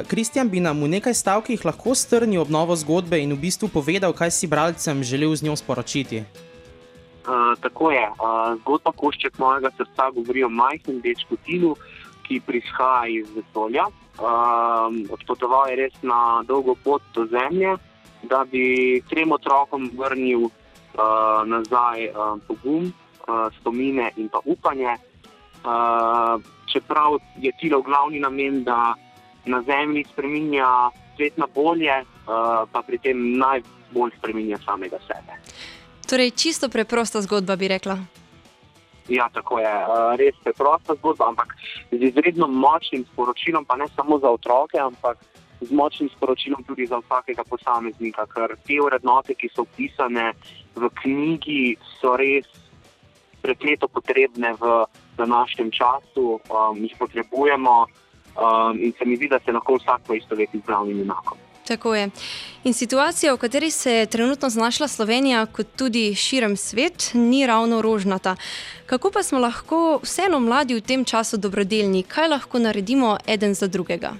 Kristjan 0.06 0.46
uh, 0.46 0.52
bi 0.52 0.62
nam 0.62 0.78
v 0.87 0.94
nekaj 0.94 1.20
stavkih 1.20 1.66
lahko 1.66 1.98
strnil 1.98 2.46
obnovo 2.46 2.78
zgodbe 2.78 3.18
in 3.18 3.34
v 3.34 3.42
bistvu 3.48 3.72
povedal, 3.72 4.14
kaj 4.14 4.30
si 4.30 4.46
bralcem 4.46 5.02
želel 5.02 5.34
z 5.34 5.50
njo 5.50 5.58
sporočiti. 5.58 6.24
Uh, 7.24 7.56
tako 7.60 7.90
je. 7.90 8.04
Uh, 8.04 8.60
zgodba 8.60 8.92
Košček 8.92 9.38
mojega 9.38 9.70
srca 9.76 10.10
govori 10.10 10.44
o 10.44 10.48
majhnem 10.48 11.00
dečku 11.00 11.37
Tinu, 11.46 11.72
ki 12.28 12.40
prihaja 12.40 13.08
iz 13.08 13.30
vesolja. 13.32 13.87
Uh, 14.20 14.92
odpotoval 15.10 15.70
je 15.70 15.76
res 15.76 15.96
na 16.02 16.42
dolgo 16.44 16.74
pot 16.84 17.02
do 17.14 17.24
Zemlje, 17.26 17.76
da 18.28 18.44
bi 18.44 19.00
trem 19.08 19.32
otrokom 19.32 19.88
vrnil 19.96 20.44
uh, 20.44 21.40
nazaj 21.48 22.08
uh, 22.12 22.37
pogum, 22.46 22.92
uh, 22.92 23.48
spomine 23.56 24.10
in 24.16 24.28
pa 24.28 24.44
upanje. 24.44 24.96
Uh, 25.64 26.37
čeprav 26.68 27.16
je 27.40 27.52
Tilo 27.60 27.80
glavni 27.82 28.20
namen, 28.20 28.64
da 28.64 28.94
na 29.44 29.62
Zemlji 29.62 30.04
spremenja 30.12 30.90
svet 31.16 31.38
na 31.40 31.48
bolje, 31.54 32.04
uh, 32.04 32.68
pa 32.72 32.82
pri 32.82 32.98
tem 32.98 33.38
najbolj 33.38 34.12
spremenja 34.18 34.60
samega 34.64 35.00
sebe. 35.08 35.40
Torej, 36.04 36.30
čisto 36.30 36.68
preprosta 36.68 37.20
zgodba, 37.20 37.56
bi 37.56 37.68
rekla. 37.68 37.98
Ja, 39.08 39.28
tako 39.32 39.58
je. 39.58 39.72
Res 40.16 40.36
preprosta 40.44 40.94
zgodba, 40.94 41.28
ampak 41.28 41.56
z 41.92 42.00
izredno 42.00 42.48
močnim 42.48 43.04
sporočilom, 43.12 43.64
pa 43.64 43.76
ne 43.76 43.88
samo 43.96 44.18
za 44.18 44.30
otroke, 44.30 44.78
ampak 44.80 45.20
z 45.60 45.70
močnim 45.70 46.08
sporočilom 46.16 46.64
tudi 46.64 46.86
za 46.86 47.00
vsakega 47.04 47.44
posameznika. 47.44 48.26
Ker 48.32 48.56
te 48.64 48.80
vrednote, 48.80 49.36
ki 49.36 49.52
so 49.52 49.68
opisane 49.68 50.32
v 50.76 50.90
knjigi, 51.02 51.76
so 52.00 52.16
res 52.16 52.48
prekleto 53.44 53.88
potrebne 53.88 54.56
v 54.56 54.84
današnjem 55.20 55.70
času, 55.70 56.40
um, 56.48 56.80
jih 56.80 56.96
potrebujemo 56.98 57.84
um, 57.84 58.78
in 58.80 58.92
se 58.96 59.04
mi 59.04 59.16
zdi, 59.16 59.28
da 59.28 59.38
se 59.44 59.52
lahko 59.52 59.76
vsak 59.76 60.08
poistoveti 60.08 60.58
z 60.58 60.66
glavnim 60.66 61.04
junakom. 61.04 61.43
Tako 61.66 61.94
je. 61.94 62.11
In 62.64 62.72
situacija, 62.72 63.35
v 63.35 63.38
kateri 63.38 63.70
se 63.70 63.92
je 63.92 64.07
trenutno 64.07 64.50
znašla 64.50 64.88
Slovenija, 64.88 65.46
kot 65.46 65.66
tudi 65.77 66.14
širem 66.14 66.57
svet, 66.57 67.11
ni 67.14 67.46
ravno 67.46 67.83
rožnata. 67.83 68.37
Kako 68.87 69.11
pa 69.11 69.22
smo 69.22 69.38
lahko 69.38 70.00
vseeno 70.03 70.40
mladi 70.40 70.74
v 70.74 70.81
tem 70.81 71.05
času 71.05 71.37
dobrodelni, 71.37 72.03
kaj 72.03 72.29
lahko 72.29 72.59
naredimo 72.59 73.16
eden 73.27 73.55
za 73.55 73.66
drugega? 73.66 74.12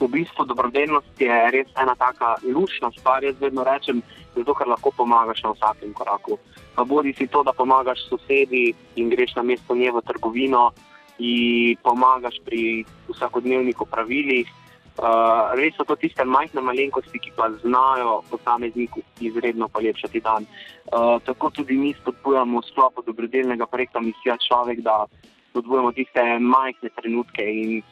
V 0.00 0.08
bistvu 0.08 0.44
dobrodelnost 0.44 1.20
je 1.20 1.32
res 1.50 1.68
ena 1.80 1.94
taka 1.96 2.36
lušna 2.44 2.90
stvar. 2.98 3.24
Jaz 3.24 3.40
vedno 3.40 3.64
rečem, 3.64 4.02
zato 4.36 4.54
ker 4.54 4.68
lahko 4.68 4.92
pomagaš 4.96 5.40
na 5.42 5.54
vsakem 5.56 5.92
koraku. 5.96 6.36
Pa 6.74 6.84
bodi 6.84 7.14
si 7.16 7.26
to, 7.26 7.40
da 7.42 7.56
pomagaš 7.56 8.04
sosedi 8.08 8.74
in 8.96 9.08
greš 9.08 9.32
na 9.36 9.42
mesto 9.42 9.74
nje 9.74 9.92
v 9.96 10.04
trgovino 10.04 10.72
in 11.18 11.76
pomagaš 11.82 12.36
pri 12.44 12.84
vsakodnevnih 13.08 13.80
opravilih. 13.80 14.52
Uh, 14.96 15.52
res 15.52 15.76
so 15.76 15.84
to 15.84 15.96
tiste 16.00 16.24
majhne 16.24 16.62
malenkosti, 16.64 17.18
ki 17.20 17.32
pa 17.36 17.50
znajo 17.60 18.22
posamezniku 18.30 19.02
izredno 19.20 19.68
polepšati 19.68 20.20
dan. 20.24 20.46
Uh, 20.88 21.20
tako 21.24 21.50
tudi 21.50 21.76
mi 21.76 21.92
spodbujamo 21.92 22.60
v 22.60 22.68
sklopu 22.70 23.04
dobrodelnega 23.04 23.66
projekta 23.66 24.00
Misija 24.00 24.38
Človek, 24.40 24.80
da 24.80 25.04
spodbujamo 25.50 25.92
tiste 25.92 26.24
majhne 26.40 26.88
trenutke 26.96 27.44
in 27.44 27.82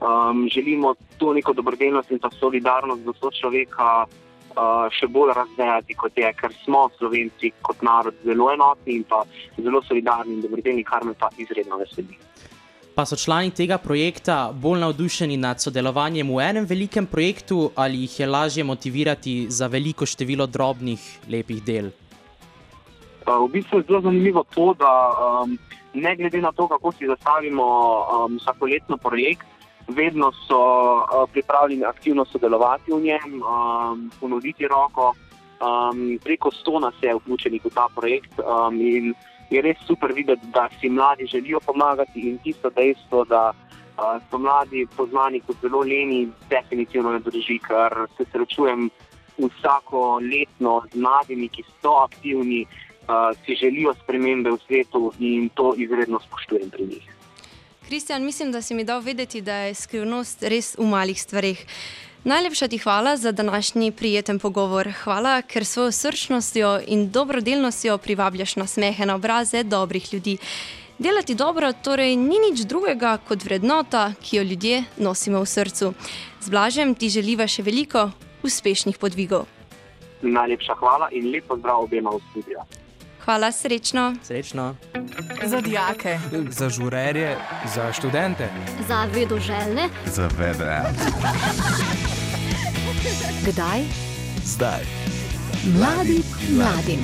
um, 0.00 0.48
želimo 0.48 0.94
to 1.18 1.32
neko 1.32 1.52
dobrodelnost 1.52 2.10
in 2.10 2.18
pa 2.18 2.30
solidarnost 2.30 3.04
do 3.04 3.12
sočloveka 3.12 4.06
uh, 4.08 4.88
še 4.88 5.06
bolj 5.06 5.34
razvijati, 5.36 5.94
kot 6.00 6.16
je, 6.18 6.32
ker 6.32 6.52
smo 6.64 6.88
Slovenci 6.98 7.52
kot 7.60 7.82
narod 7.82 8.16
zelo 8.24 8.48
enotni 8.52 9.00
in 9.00 9.04
pa 9.04 9.24
zelo 9.60 9.82
solidarni 9.82 10.38
in 10.38 10.46
dobrodelni, 10.48 10.84
kar 10.84 11.04
me 11.04 11.12
pa 11.12 11.28
izredno 11.36 11.76
veseli. 11.84 12.16
Pa 12.94 13.02
so 13.02 13.16
člani 13.18 13.50
tega 13.50 13.74
projekta 13.82 14.52
bolj 14.54 14.78
navdušeni 14.80 15.36
nad 15.36 15.58
sodelovanjem 15.58 16.28
v 16.30 16.42
enem 16.44 16.66
velikem 16.66 17.06
projektu 17.10 17.70
ali 17.74 18.04
jih 18.04 18.20
je 18.20 18.26
lažje 18.26 18.64
motivirati 18.64 19.46
za 19.50 19.66
veliko 19.66 20.06
število 20.06 20.46
drobnih, 20.46 21.02
lepih 21.28 21.62
del? 21.64 21.90
V 23.26 23.48
bistvu 23.50 23.78
je 23.78 23.84
zelo 23.88 24.00
zanimivo 24.00 24.44
to, 24.54 24.74
da 24.78 24.92
um, 25.10 25.58
ne 25.94 26.16
glede 26.16 26.40
na 26.40 26.52
to, 26.52 26.68
kako 26.68 26.92
si 26.92 27.06
zastavimo 27.06 27.66
um, 27.66 28.38
vsakoletno 28.38 28.96
projekt, 28.96 29.46
vedno 29.88 30.30
so 30.46 30.62
uh, 31.02 31.26
pripravljeni 31.32 31.84
aktivno 31.84 32.24
sodelovati 32.24 32.92
v 32.92 33.00
njem, 33.00 33.42
um, 33.42 34.10
ponuditi 34.20 34.68
roko. 34.68 35.14
Um, 35.58 36.18
preko 36.24 36.50
sto 36.50 36.78
nas 36.78 36.94
je 37.02 37.14
vključenih 37.14 37.64
v 37.64 37.70
ta 37.74 37.88
projekt 37.94 38.38
um, 38.38 38.78
in 38.80 39.14
je 39.54 39.62
res 39.62 39.78
super 39.86 40.12
videti, 40.12 40.46
da 40.54 40.68
si 40.80 40.88
mladi 40.88 41.26
želijo 41.26 41.60
pomagati 41.60 42.20
in 42.20 42.38
tisto 42.38 42.70
dejstvo, 42.70 43.24
da 43.24 43.52
uh, 43.52 44.22
so 44.30 44.38
mladi 44.38 44.86
poznani 44.96 45.40
kot 45.40 45.56
zelo 45.62 45.80
leni, 45.80 46.28
definitivno 46.50 47.12
ne 47.12 47.18
drži, 47.18 47.58
ker 47.58 48.06
se 48.16 48.26
srečujem 48.32 48.90
vsako 49.38 50.20
letno 50.32 50.82
z 50.92 51.00
mladimi, 51.00 51.48
ki 51.48 51.64
so 51.82 51.96
aktivni, 52.04 52.64
uh, 52.64 53.30
si 53.44 53.54
želijo 53.54 53.94
spremembe 54.02 54.50
v 54.50 54.58
svetu 54.66 55.12
in 55.18 55.48
to 55.54 55.74
izredno 55.76 56.20
spoštujem 56.20 56.70
pri 56.70 56.86
njih. 56.86 57.10
Kristjan, 57.88 58.24
mislim, 58.24 58.52
da 58.52 58.62
si 58.62 58.74
mi 58.74 58.84
dal 58.84 59.00
vedeti, 59.00 59.40
da 59.40 59.56
je 59.56 59.74
skrivnost 59.74 60.42
res 60.42 60.74
v 60.78 60.86
malih 60.88 61.20
stvarih. 61.20 61.66
Najlepša 62.24 62.68
ti 62.68 62.78
hvala 62.78 63.16
za 63.16 63.32
današnji 63.32 63.92
prijeten 63.92 64.38
pogovor. 64.38 64.88
Hvala, 65.04 65.42
ker 65.42 65.64
svojo 65.64 65.92
srčnostjo 65.92 66.80
in 66.86 67.10
dobrodelnostjo 67.10 67.98
privabljaš 67.98 68.56
na 68.56 68.66
smehe 68.66 69.06
na 69.06 69.14
obraze 69.14 69.62
dobrih 69.62 70.14
ljudi. 70.14 70.38
Delati 70.98 71.34
dobro 71.34 71.72
torej 71.72 72.16
ni 72.16 72.38
nič 72.50 72.60
drugega 72.60 73.18
kot 73.28 73.44
vrednota, 73.44 74.12
ki 74.22 74.36
jo 74.36 74.42
ljudje 74.42 74.84
nosimo 74.96 75.40
v 75.40 75.46
srcu. 75.46 75.92
Z 76.40 76.50
blažem 76.50 76.94
ti 76.94 77.08
želiva 77.08 77.46
še 77.46 77.62
veliko 77.62 78.10
uspešnih 78.42 78.98
podvigov. 78.98 79.44
Najlepša 80.22 80.74
hvala 80.80 81.08
in 81.12 81.28
lepo 81.30 81.58
zdrav 81.60 81.84
obema 81.84 82.10
v 82.10 82.22
studiu. 82.30 82.64
Hvala, 83.24 83.52
srečno. 83.52 84.14
Srečno. 84.24 84.76
Za 85.46 85.60
dijake, 85.60 86.18
Za 86.50 86.68
žurerje, 86.68 87.36
za 87.74 87.92
študente. 87.92 88.48
Za 88.88 89.04
vedoželjne, 89.04 89.88
Za 90.06 90.28
vede. 90.38 90.80
Kdaj? 93.46 93.80
Zdaj. 94.44 94.80
Mladi 95.64 96.22
mladim. 96.50 97.00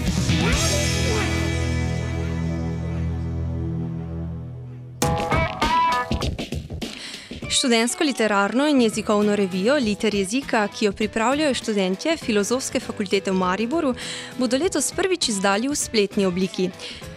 Študentsko 7.51 8.05
literarno 8.05 8.69
in 8.69 8.81
jezikovno 8.81 9.37
revijo 9.37 9.75
Liter 9.75 10.15
jezika, 10.15 10.69
ki 10.69 10.85
jo 10.85 10.93
pripravljajo 10.93 11.55
študentje 11.55 12.17
Filozofske 12.17 12.81
fakultete 12.81 13.31
v 13.31 13.35
Mariboru, 13.35 13.95
bodo 14.39 14.57
letos 14.57 14.93
prvič 14.95 15.29
izdali 15.29 15.69
v 15.69 15.75
spletni 15.75 16.27
obliki. 16.27 16.69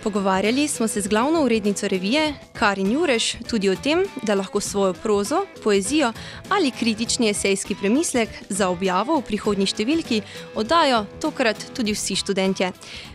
Pogovarjali 0.04 0.68
smo 0.68 0.88
se 0.88 1.02
z 1.02 1.08
glavno 1.08 1.44
urednico 1.44 1.88
revije, 1.88 2.34
Karin 2.54 2.92
Jureš, 2.92 3.36
tudi 3.50 3.70
o 3.70 3.76
tem, 3.76 4.02
da 4.24 4.34
lahko 4.34 4.60
svojo 4.60 4.94
prozo, 4.94 5.46
poezijo 5.64 6.10
ali 6.50 6.72
kritični 6.72 7.30
esejski 7.30 7.76
premislek 7.76 8.30
za 8.50 8.70
objavo 8.70 9.20
v 9.20 9.28
prihodnji 9.28 9.70
številki 9.70 10.22
oddajo 10.56 11.06
tokrat 11.22 11.62
tudi 11.78 11.94
vsi 11.94 12.16
študentje. 12.16 12.72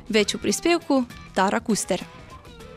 Več 0.09 0.37
v 0.37 0.43
prispevku 0.47 1.03
Tara 1.35 1.59
Kuster. 1.61 1.99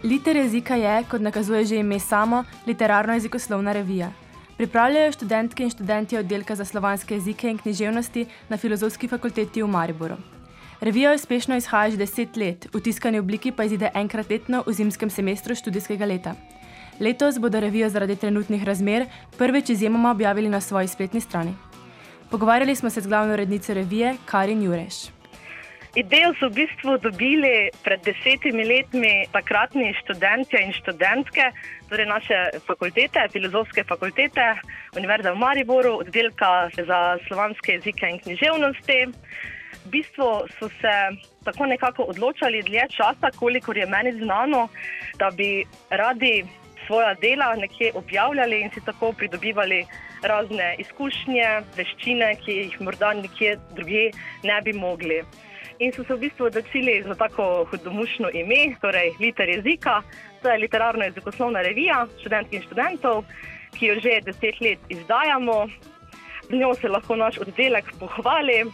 Liter 0.04 0.36
jezika 0.36 0.76
je, 0.76 1.04
kot 1.06 1.22
nakazuje 1.22 1.66
že 1.66 1.78
ime 1.78 2.00
samo, 2.00 2.44
literarno-jezikoslovna 2.66 3.78
revija. 3.78 4.10
Pripravljajo 4.62 5.12
študentke 5.12 5.64
in 5.64 5.70
študenti 5.74 6.18
oddelka 6.18 6.56
za 6.56 6.66
slovanske 6.66 7.16
jezike 7.16 7.50
in 7.50 7.58
književnosti 7.58 8.26
na 8.50 8.58
Filozofski 8.58 9.08
fakulteti 9.08 9.64
v 9.64 9.68
Mariboru. 9.68 10.18
Revija 10.82 11.14
uspešno 11.18 11.56
izhaja 11.58 11.90
že 11.90 11.98
deset 11.98 12.38
let, 12.38 12.68
v 12.74 12.82
tiskani 12.86 13.20
obliki 13.20 13.52
pa 13.52 13.66
izide 13.66 13.90
enkrat 13.94 14.30
letno 14.30 14.62
v 14.68 14.74
zimskem 14.74 15.10
semestru 15.10 15.56
študijskega 15.56 16.06
leta. 16.06 16.36
Letos 17.00 17.40
bodo 17.40 17.60
revijo 17.60 17.90
zaradi 17.90 18.16
trenutnih 18.16 18.64
razmer 18.64 19.08
prvič 19.38 19.70
izjemoma 19.70 20.12
objavili 20.12 20.50
na 20.50 20.62
svoji 20.62 20.88
spletni 20.88 21.22
strani. 21.22 21.56
Pogovarjali 22.30 22.76
smo 22.76 22.90
se 22.90 23.02
z 23.02 23.08
glavno 23.08 23.34
urednico 23.34 23.74
revije 23.74 24.14
Karin 24.26 24.62
Jureš. 24.64 25.10
Idejo 25.96 26.32
so 26.40 26.48
v 26.48 26.56
bistvu 26.56 26.94
dobili 27.04 27.68
pred 27.84 28.00
desetimi 28.06 28.64
letmi 28.64 29.26
takratni 29.32 29.90
študentje 30.04 30.62
in 30.64 30.72
študentke, 30.72 31.50
torej 31.92 32.08
naše 32.08 32.38
fakultete, 32.68 33.28
filozofske 33.32 33.84
fakultete, 33.84 34.56
Univerze 34.96 35.32
v 35.32 35.36
Mariboru, 35.36 35.98
oddelka 36.00 36.72
za 36.88 37.18
slovanske 37.28 37.76
jezike 37.78 38.08
in 38.08 38.20
književnosti. 38.24 39.00
V 39.84 39.90
bistvu 39.92 40.30
so 40.56 40.70
se 40.80 40.96
tako 41.44 41.66
nekako 41.66 42.08
odločali 42.14 42.64
dlje 42.64 42.88
časa, 42.96 43.34
kolikor 43.36 43.78
je 43.78 43.86
meni 43.86 44.14
znano, 44.24 44.70
da 45.20 45.32
bi 45.36 45.66
radi 45.90 46.46
svoja 46.88 47.14
dela 47.14 47.56
nekje 47.56 47.92
objavljali 47.96 48.62
in 48.62 48.72
si 48.74 48.86
tako 48.86 49.12
pridobivali 49.12 49.84
razne 50.24 50.76
izkušnje, 50.80 51.48
veščine, 51.76 52.36
ki 52.46 52.58
jih 52.58 52.82
morda 52.82 53.14
nekje 53.14 53.58
drugje 53.76 54.12
ne 54.44 54.62
bi 54.62 54.74
mogli 54.74 55.24
in 55.82 55.92
so 55.92 56.04
se 56.04 56.14
v 56.14 56.20
bistvu 56.20 56.46
odločili 56.46 57.02
za 57.04 57.16
tako 57.16 57.66
hudomušno 57.70 58.30
ime, 58.34 58.76
torej 58.82 59.16
Liter 59.20 59.50
jezika. 59.50 60.02
To 60.42 60.50
je 60.50 60.58
literarno 60.58 61.04
jezikoslovna 61.04 61.62
revija 61.62 62.06
študentk 62.20 62.54
in 62.54 62.62
študentov, 62.62 63.24
ki 63.74 63.86
jo 63.86 63.96
že 64.04 64.22
deset 64.26 64.62
let 64.62 64.80
izdajamo. 64.90 65.68
Z 66.50 66.54
njo 66.54 66.74
se 66.76 66.88
lahko 66.88 67.16
naš 67.16 67.38
oddelek 67.38 67.90
pohvali. 68.00 68.66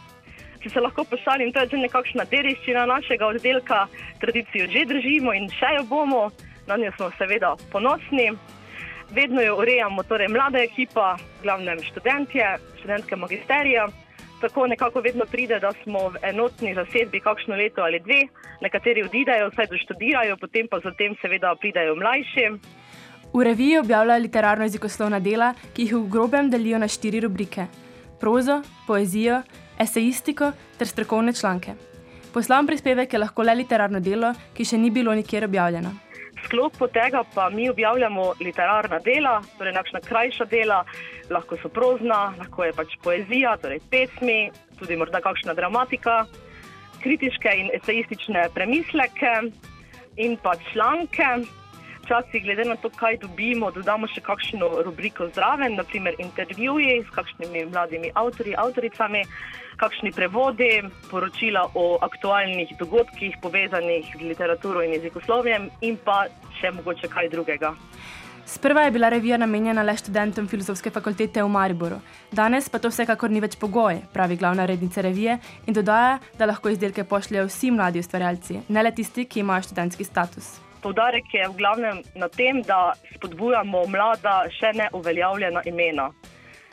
Če 0.63 0.69
se 0.69 0.79
lahko 0.79 1.03
pošalim, 1.03 1.53
to 1.53 1.59
je 1.59 1.69
že 1.69 1.77
nekakšna 1.77 2.25
dediščina 2.25 2.85
našega 2.85 3.27
oddelka, 3.27 3.87
tradicijo 4.19 4.67
že 4.67 4.83
držimo 4.85 5.33
in 5.33 5.47
še 5.49 5.77
jo 5.77 5.83
bomo, 5.83 6.31
na 6.67 6.75
njo 6.75 6.91
smo 6.97 7.11
seveda 7.17 7.55
ponosni. 7.71 8.33
Vedno 9.15 9.41
jo 9.41 9.55
urejamo, 9.61 10.03
torej 10.03 10.27
mlada 10.27 10.59
ekipa, 10.59 11.15
glavnem 11.43 11.79
študentje, 11.79 12.57
študentke 12.81 13.15
magisterija 13.15 13.87
tako 14.41 14.67
nekako 14.67 15.01
vedno 15.01 15.25
pride, 15.31 15.59
da 15.59 15.71
smo 15.83 16.09
v 16.09 16.21
enotni 16.21 16.73
zasedbi 16.75 17.19
kakšno 17.19 17.55
leto 17.55 17.81
ali 17.81 17.99
dve, 17.99 18.27
nekateri 18.61 19.03
odidejo, 19.03 19.49
vsaj 19.49 19.67
doštudirajo, 19.71 20.37
potem 20.37 20.67
pa 20.67 20.79
zatem 20.79 21.15
seveda 21.21 21.55
pridajo 21.59 21.95
mlajši. 21.95 22.47
V 23.33 23.43
reviji 23.43 23.77
objavljajo 23.77 24.23
literarno-jezikoslovna 24.23 25.19
dela, 25.19 25.53
ki 25.73 25.83
jih 25.87 25.95
v 25.95 26.07
grobem 26.09 26.49
delijo 26.49 26.79
na 26.79 26.87
štiri 26.87 27.19
rubrike: 27.19 27.67
prozo, 28.19 28.61
poezijo, 28.87 29.41
esejistiko 29.79 30.51
ter 30.77 30.87
strokovne 30.87 31.33
članke. 31.33 31.75
Poslovni 32.33 32.67
prispevek 32.67 33.13
je 33.13 33.19
lahko 33.19 33.43
le 33.43 33.55
literarno 33.55 33.99
delo, 33.99 34.33
ki 34.53 34.65
še 34.65 34.77
ni 34.77 34.91
bilo 34.91 35.13
nikjer 35.13 35.45
objavljeno. 35.45 36.06
Sklop 36.45 36.77
tega 36.93 37.23
pa 37.33 37.49
mi 37.49 37.69
objavljamo 37.69 38.33
literarna 38.39 38.99
dela, 38.99 39.41
torej 39.57 39.73
nekakšna 39.73 39.99
krajša 40.05 40.45
dela, 40.45 40.83
lahko 41.29 41.57
so 41.61 41.69
prozna, 41.69 42.33
lahko 42.37 42.63
je 42.63 42.73
pač 42.77 42.95
poezija, 43.03 43.57
torej 43.61 43.81
pesmi, 43.91 44.51
tudi 44.79 44.95
morda 44.95 45.21
kakšna 45.21 45.53
dramatika, 45.57 46.25
kritiške 47.03 47.53
in 47.57 47.71
esejistične 47.73 48.49
premisleke 48.53 49.33
in 50.17 50.37
pa 50.43 50.55
članke. 50.71 51.27
Včasih, 52.07 52.43
glede 52.43 52.63
na 52.63 52.75
to, 52.79 52.87
kaj 52.87 53.17
dobimo, 53.19 53.67
dodamo 53.75 54.07
še 54.07 54.21
kakšno 54.23 54.67
rubriko 54.87 55.25
zraven, 55.35 55.73
naprimer 55.75 56.15
intervjuji 56.23 57.01
s 57.03 57.09
kakšnimi 57.11 57.65
mladimi 57.67 58.13
avtorji, 58.15 58.53
avtoricami, 58.55 59.25
kakšni 59.75 60.13
prevodi, 60.15 60.69
poročila 61.11 61.65
o 61.75 61.97
aktualnih 62.07 62.71
dogodkih 62.79 63.35
povezanih 63.43 64.07
z 64.13 64.23
literaturo 64.23 64.85
in 64.87 64.95
jezikoslovjem 64.95 65.67
in 65.83 65.97
pa 66.05 66.29
še 66.61 66.71
mogoče 66.77 67.09
kaj 67.11 67.27
drugega. 67.33 67.73
Sprva 68.47 68.85
je 68.85 68.93
bila 68.95 69.09
revija 69.11 69.35
namenjena 69.37 69.83
le 69.83 69.97
študentom 69.99 70.47
Filozofske 70.47 70.93
fakultete 70.95 71.43
v 71.43 71.49
Mariboru, 71.51 71.97
danes 72.31 72.69
pa 72.71 72.79
to 72.79 72.87
vsekakor 72.87 73.33
ni 73.35 73.41
več 73.43 73.57
pogoj, 73.59 73.99
pravi 74.13 74.37
glavna 74.39 74.63
rednica 74.63 75.03
revije 75.03 75.35
in 75.67 75.75
dodaja, 75.75 76.21
da 76.39 76.47
lahko 76.47 76.71
izdelke 76.71 77.03
pošljajo 77.03 77.49
vsi 77.51 77.73
mladi 77.75 77.99
ustvarjalci, 77.99 78.61
ne 78.69 78.85
le 78.87 78.95
tisti, 78.95 79.27
ki 79.27 79.43
imajo 79.43 79.67
študentski 79.67 80.07
status. 80.07 80.66
Poudarek 80.87 81.33
je 81.33 81.43
v 81.43 81.57
glavnem 81.59 81.97
na 82.15 82.29
tem, 82.31 82.61
da 82.63 82.93
spodbujamo 83.11 83.81
mlada, 83.91 84.45
še 84.55 84.69
ne 84.71 84.85
uveljavljena 84.95 85.65
imena. 85.67 86.05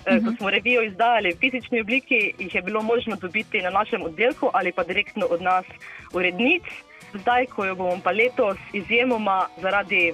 E, 0.06 0.20
Ko 0.22 0.30
smo 0.36 0.52
revijo 0.54 0.84
izdajali 0.86 1.32
v 1.34 1.40
fizični 1.40 1.80
obliki, 1.82 2.20
jih 2.38 2.54
je 2.54 2.62
bilo 2.62 2.82
možno 2.86 3.16
dobiti 3.18 3.62
na 3.64 3.72
našem 3.74 4.04
oddelku 4.06 4.52
ali 4.54 4.70
pa 4.70 4.84
direktno 4.86 5.26
od 5.26 5.42
nas, 5.42 5.66
urednic. 6.14 6.62
Zdaj, 7.10 7.48
ko 7.56 7.66
jo 7.66 7.74
bomo 7.74 7.98
pa 8.04 8.14
letos 8.14 8.62
izjemoma 8.70 9.48
zaradi 9.58 10.12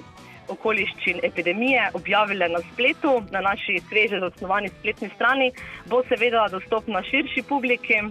okoliščin 0.49 1.21
epidemije 1.21 1.91
objavili 1.93 2.49
na 2.49 2.63
spletu, 2.71 3.19
na 3.29 3.45
naši 3.51 3.77
sveže 3.85 4.17
zasnovani 4.25 4.73
spletni 4.79 5.11
strani, 5.13 5.51
bo 5.85 6.01
seveda 6.09 6.47
dostopna 6.49 7.05
širši 7.05 7.45
publiki. 7.45 8.01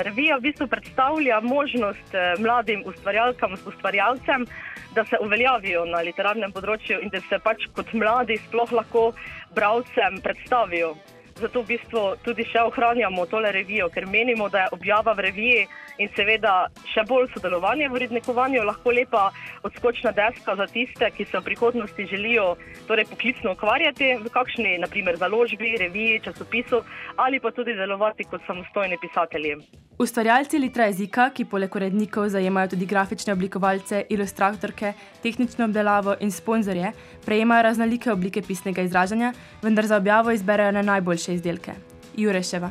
Revija 0.00 0.36
v 0.36 0.48
bistvu 0.48 0.66
predstavlja 0.66 1.40
možnost 1.40 2.14
eh, 2.14 2.34
mladim 2.40 2.82
ustvarjalkam, 2.86 3.52
ustvarjalcem, 3.66 4.46
da 4.94 5.04
se 5.04 5.18
uveljavijo 5.20 5.84
na 5.84 6.00
literarnem 6.06 6.52
področju 6.52 7.02
in 7.04 7.12
da 7.12 7.20
se 7.28 7.38
pač 7.44 7.66
kot 7.76 7.92
mladi 7.92 8.38
sploh 8.46 8.72
lahko 8.80 9.10
bralcem 9.54 10.16
predstavijo. 10.24 10.94
Zato 11.40 11.62
v 11.62 11.72
bistvu 11.74 12.00
tudi 12.24 12.44
še 12.48 12.62
ohranjamo 12.68 13.26
tole 13.28 13.52
revijo, 13.52 13.88
ker 13.92 14.04
menimo, 14.08 14.48
da 14.52 14.64
je 14.64 14.72
objava 14.76 15.14
v 15.16 15.24
reviji 15.28 15.62
in 16.00 16.08
seveda 16.16 16.54
še 16.92 17.04
bolj 17.08 17.28
sodelovanje 17.34 17.88
v 17.88 17.96
urednikovanju 18.00 18.64
lahko 18.64 18.92
lepa 18.96 19.26
odskočna 19.68 20.12
deska 20.16 20.56
za 20.56 20.66
tiste, 20.72 21.12
ki 21.16 21.28
se 21.28 21.38
v 21.38 21.46
prihodnosti 21.48 22.08
želijo 22.12 22.54
torej 22.88 23.08
poklicno 23.12 23.52
ukvarjati 23.56 24.16
v 24.24 24.32
kakšni, 24.32 24.78
naprimer, 24.84 25.20
založbi, 25.20 25.76
reviji, 25.80 26.24
časopisu 26.24 26.82
ali 27.16 27.40
pa 27.40 27.52
tudi 27.52 27.76
delovati 27.76 28.28
kot 28.28 28.44
samostojni 28.48 29.00
pisatelji. 29.00 29.56
Ustvarjalci 30.00 30.56
litra 30.56 30.86
jezika, 30.88 31.26
ki 31.36 31.44
poleg 31.44 31.74
urednikov 31.76 32.30
zajemajo 32.32 32.70
tudi 32.72 32.86
grafične 32.88 33.34
oblikovalce, 33.34 33.98
ilustratorke, 34.08 34.94
tehnično 35.20 35.66
obdelavo 35.66 36.14
in 36.24 36.32
sponzorje, 36.32 36.94
prejemajo 37.26 37.66
raznolike 37.66 38.08
oblike 38.12 38.40
pisnega 38.42 38.80
izražanja, 38.88 39.34
vendar 39.60 39.86
za 39.86 39.98
objavo 40.00 40.32
izberejo 40.32 40.72
na 40.72 40.82
najboljše 40.88 41.34
izdelke. 41.34 41.76
Jureševa. 42.16 42.70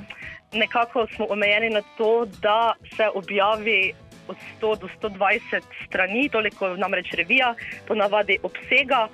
Nekako 0.54 1.06
smo 1.16 1.28
omejeni 1.30 1.70
na 1.70 1.84
to, 1.98 2.26
da 2.42 2.74
se 2.96 3.12
objavi 3.14 3.94
od 4.28 4.38
100 4.62 4.80
do 4.80 4.90
120 5.02 5.62
strani, 5.86 6.30
toliko 6.30 6.74
namreč 6.82 7.14
revija, 7.14 7.54
ponavadi 7.88 8.40
obsega 8.44 9.06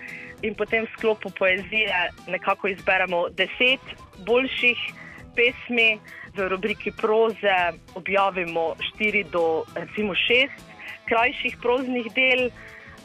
in 0.42 0.56
potem 0.56 0.88
v 0.88 0.94
sklopu 0.98 1.36
poezije 1.40 2.12
nekako 2.28 2.68
izberemo 2.68 3.28
10 3.36 3.80
boljših 4.26 4.78
pesmi 5.36 6.00
v 6.36 6.50
rubriki 6.52 6.92
proze 6.92 7.80
objavimo 7.96 8.76
4 9.00 9.32
do 9.32 9.64
recimo 9.76 10.14
6 10.14 10.50
krajših 11.08 11.58
proznih 11.62 12.12
del, 12.14 12.50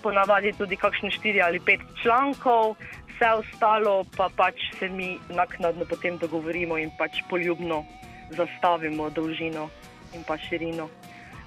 ponavadi 0.02 0.52
tudi 0.58 0.76
kakšne 0.76 1.10
4 1.10 1.44
ali 1.44 1.60
5 1.60 2.02
člankov, 2.02 2.76
vse 3.14 3.28
ostalo 3.36 4.04
pa 4.16 4.28
pač 4.36 4.56
se 4.78 4.88
mi 4.88 5.18
naknadno 5.28 5.84
potem 5.84 6.16
dogovorimo 6.18 6.78
in 6.78 6.90
pač 6.98 7.20
poljubno 7.28 7.84
zastavimo 8.30 9.10
dolžino 9.10 9.70
in 10.14 10.24
pa 10.24 10.38
širino. 10.38 10.88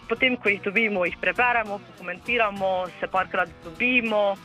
Potem, 0.08 0.36
ko 0.38 0.50
jih 0.50 0.62
dobimo, 0.62 1.06
jih 1.06 1.16
preberemo, 1.18 1.80
pokomentiramo, 1.80 2.88
se 3.00 3.08
parkrat 3.08 3.50
dobimo 3.64 4.36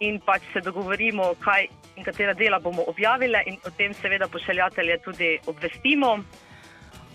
in 0.00 0.20
pač 0.24 0.42
se 0.52 0.62
dogovorimo, 0.64 1.34
kaj 1.42 1.66
in 1.96 2.04
katera 2.04 2.34
dela 2.34 2.58
bomo 2.58 2.84
objavili, 2.88 3.42
in 3.46 3.58
o 3.66 3.70
tem 3.76 3.92
seveda 3.94 4.28
pošiljatelje 4.28 4.98
tudi 5.04 5.38
obvestimo. 5.46 6.18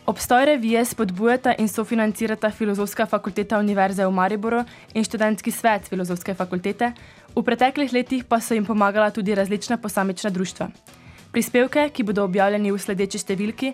Obstoj 0.06 0.46
revije 0.46 0.86
spodbujata 0.86 1.54
in 1.58 1.68
sofinancirata 1.68 2.52
Filozofska 2.52 3.06
fakulteta 3.06 3.60
Univerze 3.60 4.06
v 4.06 4.12
Mariboru 4.12 4.64
in 4.94 5.04
študentski 5.04 5.52
svet 5.52 5.88
Filozofske 5.90 6.34
fakultete, 6.34 6.92
v 7.36 7.44
preteklih 7.44 7.94
letih 7.94 8.24
pa 8.24 8.40
so 8.40 8.54
jim 8.54 8.66
pomagala 8.66 9.10
tudi 9.12 9.36
različna 9.36 9.78
posamična 9.78 10.30
društva. 10.30 10.68
Prispevke, 11.32 11.90
ki 11.90 12.04
bodo 12.04 12.24
objavljeni 12.24 12.72
v 12.72 12.78
sledeči 12.78 13.18
številki, 13.18 13.74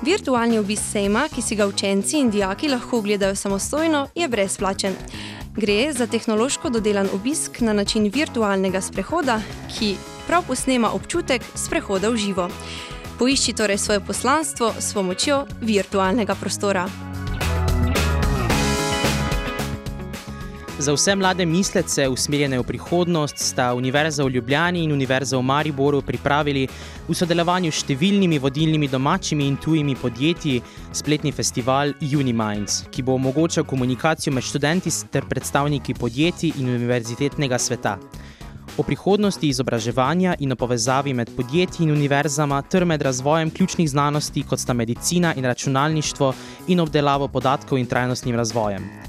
Virtualni 0.02 0.60
obisk 0.60 0.84
sejma, 0.92 1.28
ki 1.36 1.42
si 1.42 1.56
ga 1.56 1.68
učenci 1.68 2.18
in 2.18 2.30
dijaki 2.30 2.70
lahko 2.70 2.98
ogledajo 2.98 3.36
samostojno, 3.36 4.08
je 4.16 4.28
brezplačen. 4.28 4.96
Gre 5.56 5.94
za 5.94 6.08
tehnološko 6.08 6.70
dodelan 6.70 7.10
obisk 7.14 7.60
na 7.60 7.74
način 7.74 8.12
virtualnega 8.14 8.82
sprehoda, 8.82 9.42
ki 9.78 9.96
prav 10.28 10.44
posnema 10.48 10.92
občutek 10.92 11.42
sprehoda 11.56 12.10
v 12.10 12.18
živo. 12.18 12.50
Poišči 13.20 13.54
torej 13.54 13.78
svoje 13.78 14.00
poslanstvo 14.00 14.74
s 14.80 14.94
pomočjo 14.94 15.46
virtualnega 15.62 16.36
prostora. 16.36 17.11
Za 20.82 20.94
vse 20.94 21.16
mlade 21.16 21.46
mislece, 21.46 22.08
usmerjene 22.10 22.58
v 22.60 22.64
prihodnost, 22.66 23.38
sta 23.38 23.74
Univerza 23.74 24.24
v 24.24 24.30
Ljubljani 24.30 24.84
in 24.84 24.92
Univerza 24.92 25.38
v 25.38 25.44
Mariboru 25.46 26.02
pripravili 26.02 26.64
v 27.08 27.14
sodelovanju 27.14 27.70
s 27.70 27.84
številnimi 27.84 28.40
vodilnimi 28.42 28.90
domačimi 28.90 29.46
in 29.46 29.60
tujimi 29.62 29.94
podjetji 29.94 30.56
spletni 30.98 31.30
festival 31.38 31.94
Uniminds, 32.02 32.88
ki 32.90 33.06
bo 33.06 33.14
omogočal 33.14 33.68
komunikacijo 33.70 34.34
med 34.34 34.42
študenti 34.42 34.90
ter 35.14 35.28
predstavniki 35.30 35.94
podjetij 35.94 36.58
in 36.58 36.74
univerzitetnega 36.74 37.62
sveta. 37.62 38.00
O 38.78 38.82
prihodnosti 38.82 39.46
izobraževanja 39.46 40.34
in 40.40 40.52
o 40.52 40.58
povezavi 40.58 41.14
med 41.14 41.30
podjetji 41.38 41.86
in 41.86 41.94
univerzama 41.94 42.64
ter 42.66 42.88
med 42.90 43.06
razvojem 43.06 43.54
ključnih 43.54 43.90
znanosti, 43.90 44.48
kot 44.50 44.60
sta 44.60 44.74
medicina 44.74 45.36
in 45.38 45.46
računalništvo, 45.46 46.34
in 46.74 46.80
obdelavo 46.80 47.28
podatkov 47.28 47.78
in 47.78 47.86
trajnostnim 47.86 48.36
razvojem. 48.36 49.01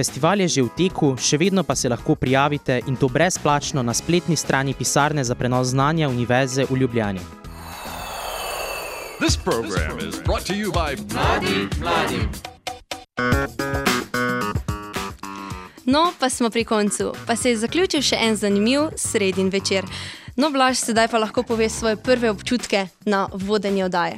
Festival 0.00 0.40
je 0.40 0.48
že 0.48 0.62
v 0.64 0.72
teku, 0.72 1.12
še 1.20 1.36
vedno 1.36 1.60
pa 1.60 1.76
se 1.76 1.84
lahko 1.92 2.16
prijavite 2.16 2.80
in 2.88 2.96
to 2.96 3.04
brezplačno 3.12 3.84
na 3.84 3.92
spletni 3.92 4.32
strani 4.32 4.72
pisarne 4.72 5.20
za 5.20 5.36
prenos 5.36 5.76
znanja 5.76 6.08
Univerze 6.08 6.64
v 6.64 6.76
Ljubljani. 6.80 7.20
This 9.20 9.36
program 9.36 10.00
is 10.00 10.16
brought 10.24 10.48
to 10.48 10.56
you 10.56 10.72
by 10.72 10.96
Mladi, 11.12 11.68
mladi. 11.76 12.20
No, 15.84 16.16
pa 16.16 16.30
smo 16.32 16.48
pri 16.48 16.64
koncu, 16.64 17.12
pa 17.26 17.36
se 17.36 17.52
je 17.52 17.60
zaključil 17.60 18.00
še 18.00 18.16
en 18.24 18.40
zanimiv 18.40 18.96
sredin 18.96 19.52
večer. 19.52 19.84
No, 20.36 20.48
Blaž, 20.48 20.80
sedaj 20.80 21.12
pa 21.12 21.20
lahko 21.20 21.44
poveš 21.44 21.72
svoje 21.84 22.00
prve 22.00 22.32
občutke 22.32 22.88
na 23.04 23.28
vodenje 23.36 23.84
oddaje. 23.84 24.16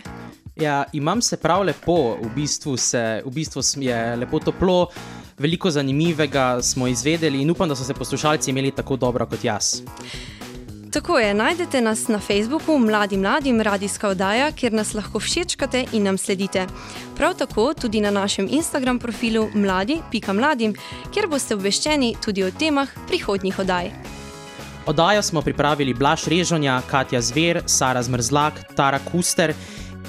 Ja, 0.55 0.85
imam 0.93 1.19
se 1.23 1.37
prav 1.43 1.65
lepo, 1.67 2.23
v 2.23 2.31
bistvu, 2.37 2.77
se, 2.77 3.23
v 3.27 3.35
bistvu 3.35 3.67
je 3.83 3.99
lepo 4.17 4.39
toplo, 4.39 4.93
veliko 5.43 5.71
zanimivega 5.71 6.63
smo 6.63 6.87
izvedeli 6.89 7.43
in 7.43 7.51
upam, 7.51 7.69
da 7.69 7.77
so 7.77 7.85
se 7.85 7.95
poslušalci 7.95 8.51
imeli 8.51 8.71
tako 8.71 8.97
dobro 8.97 9.27
kot 9.27 9.45
jaz. 9.45 9.83
Tako 10.93 11.19
je, 11.19 11.35
najdete 11.35 11.81
nas 11.81 12.09
na 12.09 12.19
Facebooku 12.19 12.79
Mladi 12.79 13.17
Mladim 13.17 13.61
Radijska 13.61 14.09
oddaja, 14.09 14.51
kjer 14.53 14.73
nas 14.73 14.95
lahko 14.95 15.21
všečkate 15.21 15.85
in 15.93 16.03
nam 16.03 16.19
sledite. 16.19 16.67
Prav 17.17 17.35
tako 17.35 17.75
tudi 17.75 18.01
na 18.01 18.11
našem 18.11 18.49
Instagram 18.51 18.99
profilu 18.99 19.49
mladi.mladim, 19.55 20.75
kjer 21.15 21.29
boste 21.29 21.55
obveščeni 21.55 22.15
tudi 22.25 22.45
o 22.45 22.51
temah 22.51 22.89
prihodnjih 23.09 23.59
oddaj. 23.59 23.91
Oddajo 24.87 25.23
smo 25.23 25.43
pripravili 25.43 25.95
Blaž 25.95 26.29
Režonja, 26.29 26.83
Katja 26.91 27.21
Zver, 27.21 27.63
Sara 27.67 28.03
Zmrzlak, 28.03 28.61
Tara 28.77 28.99
Kuster 29.13 29.55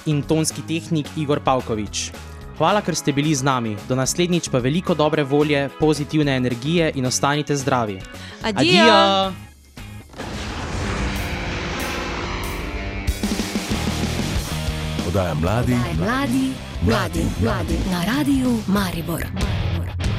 in 0.06 0.22
tonski 0.22 0.62
tehnik 0.68 1.08
Igor 1.18 1.40
Pavkovič. 1.40 2.12
Hvala, 2.58 2.82
ker 2.86 2.95
ste 2.95 3.12
bili 3.14 3.34
z 3.36 3.41
nami. 3.41 3.74
Do 3.89 3.95
naslednjič 3.95 4.49
pa 4.54 4.62
veliko 4.62 4.93
dobre 4.93 5.24
volje, 5.24 5.70
pozitivne 5.80 6.38
energije 6.38 6.91
in 6.95 7.06
ostanite 7.06 7.56
zdravi. 7.56 7.99
Adijo! 8.43 8.84
Adijo! 8.84 9.34
Podaja 15.06 15.34
mladi, 15.34 15.78
Mladi, 15.99 16.54
mladi, 16.82 17.26
mladi, 17.41 17.78
na 17.91 18.01
radiju 18.06 18.58
Maribor. 18.68 19.26
Maribor. 19.34 20.12